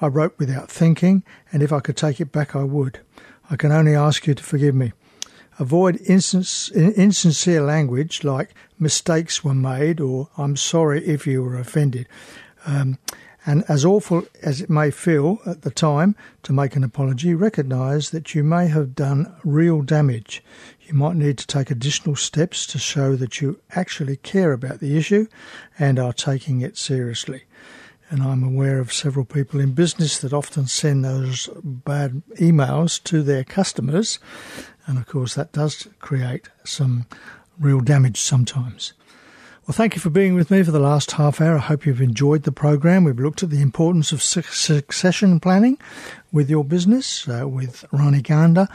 I 0.00 0.08
wrote 0.08 0.34
without 0.36 0.68
thinking, 0.68 1.22
and 1.52 1.62
if 1.62 1.72
I 1.72 1.78
could 1.78 1.96
take 1.96 2.20
it 2.20 2.32
back, 2.32 2.56
I 2.56 2.64
would. 2.64 2.98
I 3.48 3.54
can 3.54 3.70
only 3.70 3.94
ask 3.94 4.26
you 4.26 4.34
to 4.34 4.42
forgive 4.42 4.74
me. 4.74 4.94
Avoid 5.60 5.96
insincere 5.98 7.60
language 7.60 8.24
like 8.24 8.54
mistakes 8.78 9.44
were 9.44 9.54
made 9.54 10.00
or 10.00 10.30
I'm 10.38 10.56
sorry 10.56 11.06
if 11.06 11.26
you 11.26 11.42
were 11.42 11.58
offended. 11.58 12.08
Um, 12.64 12.98
and 13.44 13.64
as 13.68 13.84
awful 13.84 14.24
as 14.42 14.62
it 14.62 14.70
may 14.70 14.90
feel 14.90 15.38
at 15.44 15.60
the 15.60 15.70
time 15.70 16.16
to 16.44 16.54
make 16.54 16.76
an 16.76 16.84
apology, 16.84 17.34
recognise 17.34 18.08
that 18.08 18.34
you 18.34 18.42
may 18.42 18.68
have 18.68 18.94
done 18.94 19.34
real 19.44 19.82
damage. 19.82 20.42
You 20.80 20.94
might 20.94 21.16
need 21.16 21.36
to 21.36 21.46
take 21.46 21.70
additional 21.70 22.16
steps 22.16 22.66
to 22.68 22.78
show 22.78 23.14
that 23.16 23.42
you 23.42 23.60
actually 23.72 24.16
care 24.16 24.54
about 24.54 24.80
the 24.80 24.96
issue 24.96 25.26
and 25.78 25.98
are 25.98 26.14
taking 26.14 26.62
it 26.62 26.78
seriously. 26.78 27.42
And 28.08 28.22
I'm 28.22 28.42
aware 28.42 28.80
of 28.80 28.92
several 28.92 29.24
people 29.24 29.60
in 29.60 29.72
business 29.72 30.18
that 30.18 30.32
often 30.32 30.66
send 30.66 31.04
those 31.04 31.48
bad 31.62 32.22
emails 32.36 33.02
to 33.04 33.22
their 33.22 33.44
customers 33.44 34.18
and 34.90 34.98
of 34.98 35.06
course, 35.06 35.36
that 35.36 35.52
does 35.52 35.86
create 36.00 36.48
some 36.64 37.06
real 37.60 37.78
damage 37.78 38.20
sometimes. 38.20 38.92
Well, 39.66 39.74
thank 39.76 39.94
you 39.94 40.00
for 40.00 40.10
being 40.10 40.34
with 40.34 40.50
me 40.50 40.64
for 40.64 40.72
the 40.72 40.80
last 40.80 41.12
half 41.12 41.40
hour. 41.40 41.54
I 41.54 41.60
hope 41.60 41.86
you've 41.86 42.00
enjoyed 42.00 42.42
the 42.42 42.50
program. 42.50 43.04
We've 43.04 43.20
looked 43.20 43.44
at 43.44 43.50
the 43.50 43.62
importance 43.62 44.10
of 44.10 44.20
succession 44.20 45.38
planning 45.38 45.78
with 46.32 46.50
your 46.50 46.64
business 46.64 47.28
uh, 47.28 47.46
with 47.46 47.84
Rani 47.92 48.20
Ganda 48.20 48.68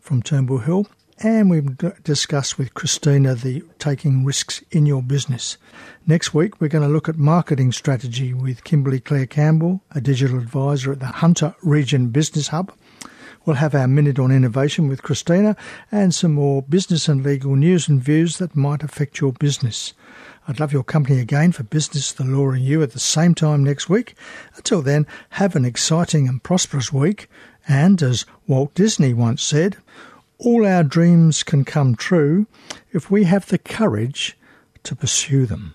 from 0.00 0.22
Turnbull 0.22 0.60
Hill. 0.60 0.86
And 1.18 1.50
we've 1.50 1.76
discussed 2.02 2.56
with 2.56 2.72
Christina 2.72 3.34
the 3.34 3.62
taking 3.78 4.24
risks 4.24 4.62
in 4.70 4.86
your 4.86 5.02
business. 5.02 5.58
Next 6.06 6.32
week, 6.32 6.60
we're 6.60 6.68
going 6.68 6.86
to 6.86 6.92
look 6.94 7.10
at 7.10 7.18
marketing 7.18 7.72
strategy 7.72 8.32
with 8.32 8.64
Kimberly 8.64 9.00
Claire 9.00 9.26
Campbell, 9.26 9.82
a 9.90 10.00
digital 10.00 10.38
advisor 10.38 10.92
at 10.92 11.00
the 11.00 11.06
Hunter 11.06 11.54
Region 11.62 12.08
Business 12.08 12.48
Hub. 12.48 12.72
We'll 13.48 13.56
have 13.56 13.74
our 13.74 13.88
Minute 13.88 14.18
on 14.18 14.30
Innovation 14.30 14.88
with 14.88 15.02
Christina 15.02 15.56
and 15.90 16.14
some 16.14 16.34
more 16.34 16.60
business 16.60 17.08
and 17.08 17.24
legal 17.24 17.56
news 17.56 17.88
and 17.88 17.98
views 17.98 18.36
that 18.36 18.54
might 18.54 18.82
affect 18.82 19.22
your 19.22 19.32
business. 19.32 19.94
I'd 20.46 20.60
love 20.60 20.70
your 20.70 20.84
company 20.84 21.18
again 21.18 21.52
for 21.52 21.62
Business, 21.62 22.12
the 22.12 22.24
Law 22.24 22.50
and 22.50 22.62
You 22.62 22.82
at 22.82 22.90
the 22.90 22.98
same 22.98 23.34
time 23.34 23.64
next 23.64 23.88
week. 23.88 24.14
Until 24.56 24.82
then, 24.82 25.06
have 25.30 25.56
an 25.56 25.64
exciting 25.64 26.28
and 26.28 26.42
prosperous 26.42 26.92
week. 26.92 27.30
And 27.66 28.02
as 28.02 28.26
Walt 28.46 28.74
Disney 28.74 29.14
once 29.14 29.42
said, 29.42 29.78
all 30.36 30.66
our 30.66 30.84
dreams 30.84 31.42
can 31.42 31.64
come 31.64 31.94
true 31.94 32.46
if 32.92 33.10
we 33.10 33.24
have 33.24 33.46
the 33.46 33.56
courage 33.56 34.36
to 34.82 34.94
pursue 34.94 35.46
them. 35.46 35.74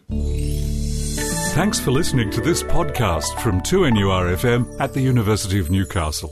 Thanks 1.55 1.79
for 1.79 1.89
listening 1.89 2.29
to 2.33 2.41
this 2.41 2.61
podcast 2.61 3.41
from 3.41 3.61
2NURFM 3.61 4.79
at 4.79 4.93
the 4.93 5.01
University 5.01 5.59
of 5.59 5.71
Newcastle. 5.71 6.31